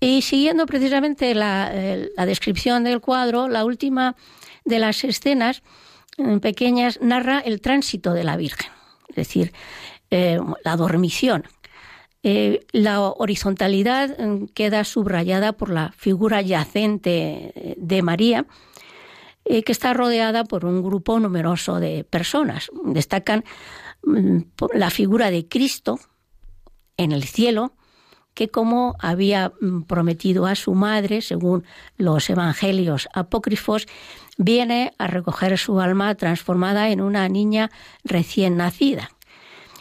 Y 0.00 0.22
siguiendo 0.22 0.66
precisamente 0.66 1.34
la, 1.34 1.72
la, 2.16 2.26
descripción 2.26 2.84
del 2.84 3.00
cuadro, 3.00 3.48
la 3.48 3.64
última 3.64 4.16
de 4.64 4.78
las 4.78 5.02
escenas 5.04 5.62
pequeñas 6.40 7.00
narra 7.00 7.40
el 7.40 7.60
tránsito 7.60 8.12
de 8.12 8.24
la 8.24 8.36
Virgen, 8.36 8.70
es 9.08 9.16
decir, 9.16 9.52
eh, 10.10 10.38
la 10.62 10.76
dormición, 10.76 11.44
eh, 12.22 12.66
la 12.72 13.00
horizontalidad 13.00 14.18
mm, 14.18 14.48
queda 14.54 14.84
subrayada 14.84 15.54
por 15.54 15.70
la 15.70 15.92
figura 15.96 16.42
yacente 16.42 17.52
eh, 17.54 17.74
de 17.78 18.02
María, 18.02 18.44
eh, 19.44 19.62
que 19.62 19.72
está 19.72 19.92
rodeada 19.94 20.44
por 20.44 20.64
un 20.64 20.82
grupo 20.82 21.18
numeroso 21.18 21.80
de 21.80 22.04
personas. 22.04 22.70
Destacan 22.84 23.44
mm, 24.04 24.38
la 24.74 24.90
figura 24.90 25.30
de 25.30 25.48
Cristo 25.48 25.98
en 26.96 27.12
el 27.12 27.24
cielo, 27.24 27.74
que 28.34 28.48
como 28.48 28.96
había 28.98 29.52
mm, 29.60 29.82
prometido 29.82 30.46
a 30.46 30.54
su 30.54 30.74
madre, 30.74 31.20
según 31.22 31.64
los 31.96 32.30
evangelios 32.30 33.08
apócrifos, 33.14 33.86
viene 34.38 34.92
a 34.98 35.06
recoger 35.06 35.58
su 35.58 35.80
alma 35.80 36.14
transformada 36.14 36.90
en 36.90 37.00
una 37.00 37.28
niña 37.28 37.70
recién 38.04 38.56
nacida. 38.56 39.10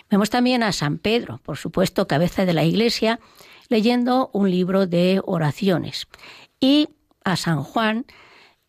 Vemos 0.10 0.30
también 0.30 0.62
a 0.62 0.74
San 0.74 0.98
Pedro, 0.98 1.40
por 1.44 1.58
supuesto, 1.58 2.08
cabeza 2.08 2.46
de 2.46 2.54
la 2.54 2.66
Iglesia, 2.66 3.20
leyendo 3.70 4.30
un 4.34 4.52
libro 4.52 4.86
de 4.86 5.22
oraciones. 5.24 6.08
Y 6.60 6.90
a 7.24 7.38
San 7.38 7.64
Juan, 7.64 8.06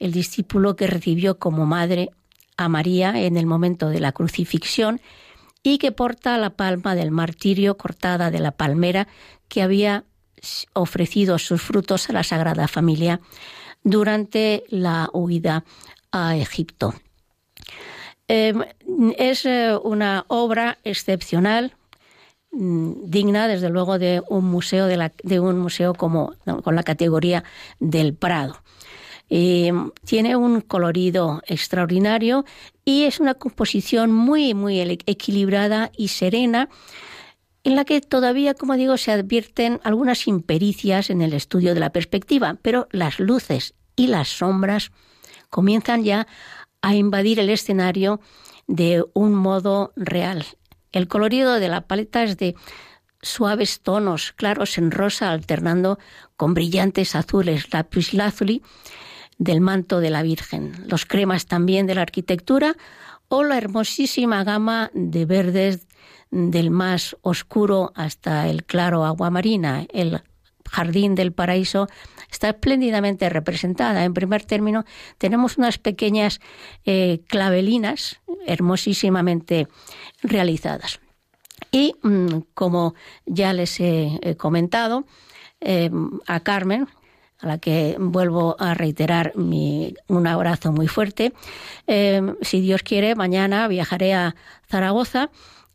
el 0.03 0.13
discípulo 0.13 0.75
que 0.75 0.89
recibió 0.89 1.39
como 1.39 1.65
madre 1.65 2.11
a 2.57 2.69
María 2.69 3.21
en 3.21 3.37
el 3.37 3.47
momento 3.47 3.89
de 3.89 4.01
la 4.01 4.11
crucifixión 4.11 5.01
y 5.63 5.79
que 5.79 5.93
porta 5.93 6.37
la 6.39 6.51
palma 6.51 6.97
del 6.97 7.13
martirio 7.13 7.77
cortada 7.77 8.33
de 8.33 8.41
la 8.41 8.51
palmera 8.51 9.07
que 9.49 9.63
había 9.63 10.05
ofrecido 10.73 11.39
sus 11.39 11.63
frutos 11.63 12.11
a 12.11 12.15
la 12.15 12.25
Sagrada 12.25 12.67
Familia 12.67 13.21
durante 13.85 14.65
la 14.69 15.09
huida 15.13 15.65
a 16.11 16.37
Egipto. 16.37 16.95
Em, 18.27 18.65
es 19.19 19.47
eh, 19.47 19.77
una 19.85 20.25
obra 20.27 20.79
excepcional, 20.83 21.75
mm, 22.51 23.05
digna 23.05 23.47
desde 23.47 23.69
luego 23.69 24.01
de 24.01 24.21
un 24.29 24.47
museo 24.47 24.87
de, 24.87 25.41
un 25.41 25.59
museo 25.61 25.95
como 25.95 26.35
con 26.65 26.75
la 26.75 26.83
categoría 26.83 27.45
del 27.79 28.15
Prado. 28.15 28.57
Em, 29.35 29.93
tiene 30.05 30.37
un 30.37 30.61
colorido 30.61 31.41
extraordinario 31.47 32.45
y 32.85 33.05
es 33.05 33.19
una 33.19 33.33
composición 33.33 34.13
muy 34.13 34.53
muy 34.53 34.79
equilibrada 34.79 35.91
y 35.97 36.09
serena 36.09 36.69
en 37.65 37.75
la 37.75 37.87
que 37.87 38.03
todavía, 38.03 38.53
como 38.53 38.77
digo, 38.77 38.99
se 38.99 39.11
advierten 39.11 39.81
algunas 39.85 40.27
impericias 40.29 41.09
en 41.09 41.23
el 41.23 41.33
estudio 41.33 41.73
de 41.73 41.81
la 41.81 41.93
perspectiva, 41.93 42.59
pero 42.61 42.89
las 42.91 43.21
luces 43.21 43.73
y 43.97 44.09
las 44.09 44.29
sombras 44.29 44.93
comienzan 45.49 46.05
ya 46.05 46.27
a 46.83 46.95
invadir 46.95 47.41
el 47.41 47.49
escenario 47.49 48.21
de 48.67 49.03
un 49.15 49.33
modo 49.33 49.95
real. 49.97 50.45
El 50.93 51.09
colorido 51.09 51.59
de 51.59 51.69
la 51.71 51.87
paleta 51.87 52.23
es 52.23 52.37
de 52.37 52.55
suaves 53.23 53.81
tonos 53.81 54.33
claros 54.33 54.77
en 54.77 54.91
rosa 54.91 55.31
alternando 55.31 55.99
con 56.37 56.53
brillantes 56.53 57.17
azules, 57.17 57.73
lapislázuli 57.73 58.61
del 59.43 59.61
manto 59.61 59.99
de 59.99 60.11
la 60.11 60.23
Virgen, 60.23 60.73
los 60.87 61.05
cremas 61.05 61.47
también 61.47 61.87
de 61.87 61.97
la 61.97 62.03
arquitectura 62.03 62.77
o 63.29 63.43
la 63.43 63.59
hermosísima 63.59 64.45
gama 64.45 64.91
de 64.95 65.27
verdes 65.27 65.89
del 66.31 66.71
más 66.71 67.17
oscuro 67.23 67.93
hasta 67.97 68.49
el 68.49 68.65
claro 68.65 69.05
agua 69.05 69.31
marina, 69.31 69.85
el 69.93 70.23
jardín 70.71 71.17
del 71.17 71.33
paraíso 71.33 71.89
está 72.31 72.51
espléndidamente 72.51 73.29
representada. 73.29 74.05
En 74.05 74.15
primer 74.15 74.45
término, 74.45 74.85
tenemos 75.19 75.59
unas 75.59 75.79
pequeñas 75.79 76.41
eh, 76.85 77.21
clavelinas 77.27 78.21
hermosísimamente 78.47 79.67
realizadas. 80.23 81.01
Y 81.73 81.95
mm, 82.03 82.39
como 82.55 82.95
ya 83.27 83.53
les 83.53 83.81
he, 83.81 84.37
comentado, 84.39 85.05
eh, 85.61 85.91
a 86.27 86.41
Carmen, 86.41 86.89
a 87.43 87.47
la 87.47 87.59
que 87.59 87.97
vuelvo 87.99 88.57
a 88.59 88.73
reiterar 88.73 89.37
mi, 89.37 89.95
un 90.07 90.27
abrazo 90.27 90.73
muy 90.73 90.89
fuerte. 90.89 91.35
Eh, 91.87 92.23
si 92.41 92.61
Dios 92.61 92.83
quiere, 92.83 93.15
mañana 93.15 93.69
viajaré 93.69 94.15
a 94.15 94.35
Zaragoza 94.71 95.31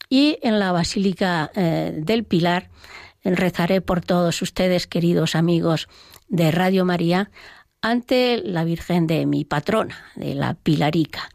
y 0.09 0.39
en 0.41 0.57
la 0.59 0.71
Basílica 0.71 1.51
del 1.53 2.23
Pilar 2.23 2.69
rezaré 3.23 3.81
por 3.81 4.01
todos 4.01 4.41
ustedes, 4.41 4.87
queridos 4.87 5.35
amigos 5.35 5.87
de 6.27 6.51
Radio 6.51 6.85
María, 6.85 7.29
ante 7.81 8.41
la 8.43 8.63
Virgen 8.63 9.07
de 9.07 9.25
mi 9.25 9.45
patrona, 9.45 10.05
de 10.15 10.33
la 10.33 10.55
Pilarica. 10.55 11.29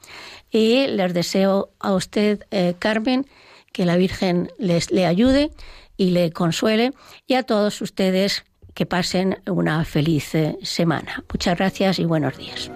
Y 0.50 0.86
les 0.86 1.14
deseo 1.14 1.70
a 1.80 1.92
usted, 1.92 2.44
eh, 2.50 2.74
Carmen, 2.78 3.26
que 3.72 3.86
la 3.86 3.96
Virgen 3.96 4.50
les 4.58 4.90
le 4.90 5.06
ayude 5.06 5.50
y 5.96 6.10
le 6.10 6.32
consuele, 6.32 6.92
y 7.26 7.34
a 7.34 7.42
todos 7.42 7.80
ustedes 7.80 8.44
que 8.74 8.86
pasen 8.86 9.42
una 9.46 9.84
feliz 9.84 10.34
eh, 10.34 10.58
semana. 10.62 11.24
Muchas 11.32 11.56
gracias 11.56 11.98
y 11.98 12.04
buenos 12.04 12.36
días. 12.38 12.70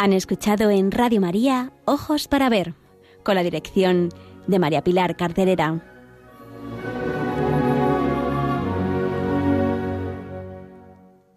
Han 0.00 0.14
escuchado 0.14 0.70
en 0.70 0.90
Radio 0.90 1.20
María 1.20 1.72
Ojos 1.84 2.26
para 2.26 2.48
Ver, 2.48 2.72
con 3.22 3.34
la 3.34 3.42
dirección 3.42 4.08
de 4.50 4.58
María 4.58 4.82
Pilar 4.82 5.16
Carterera. 5.16 5.99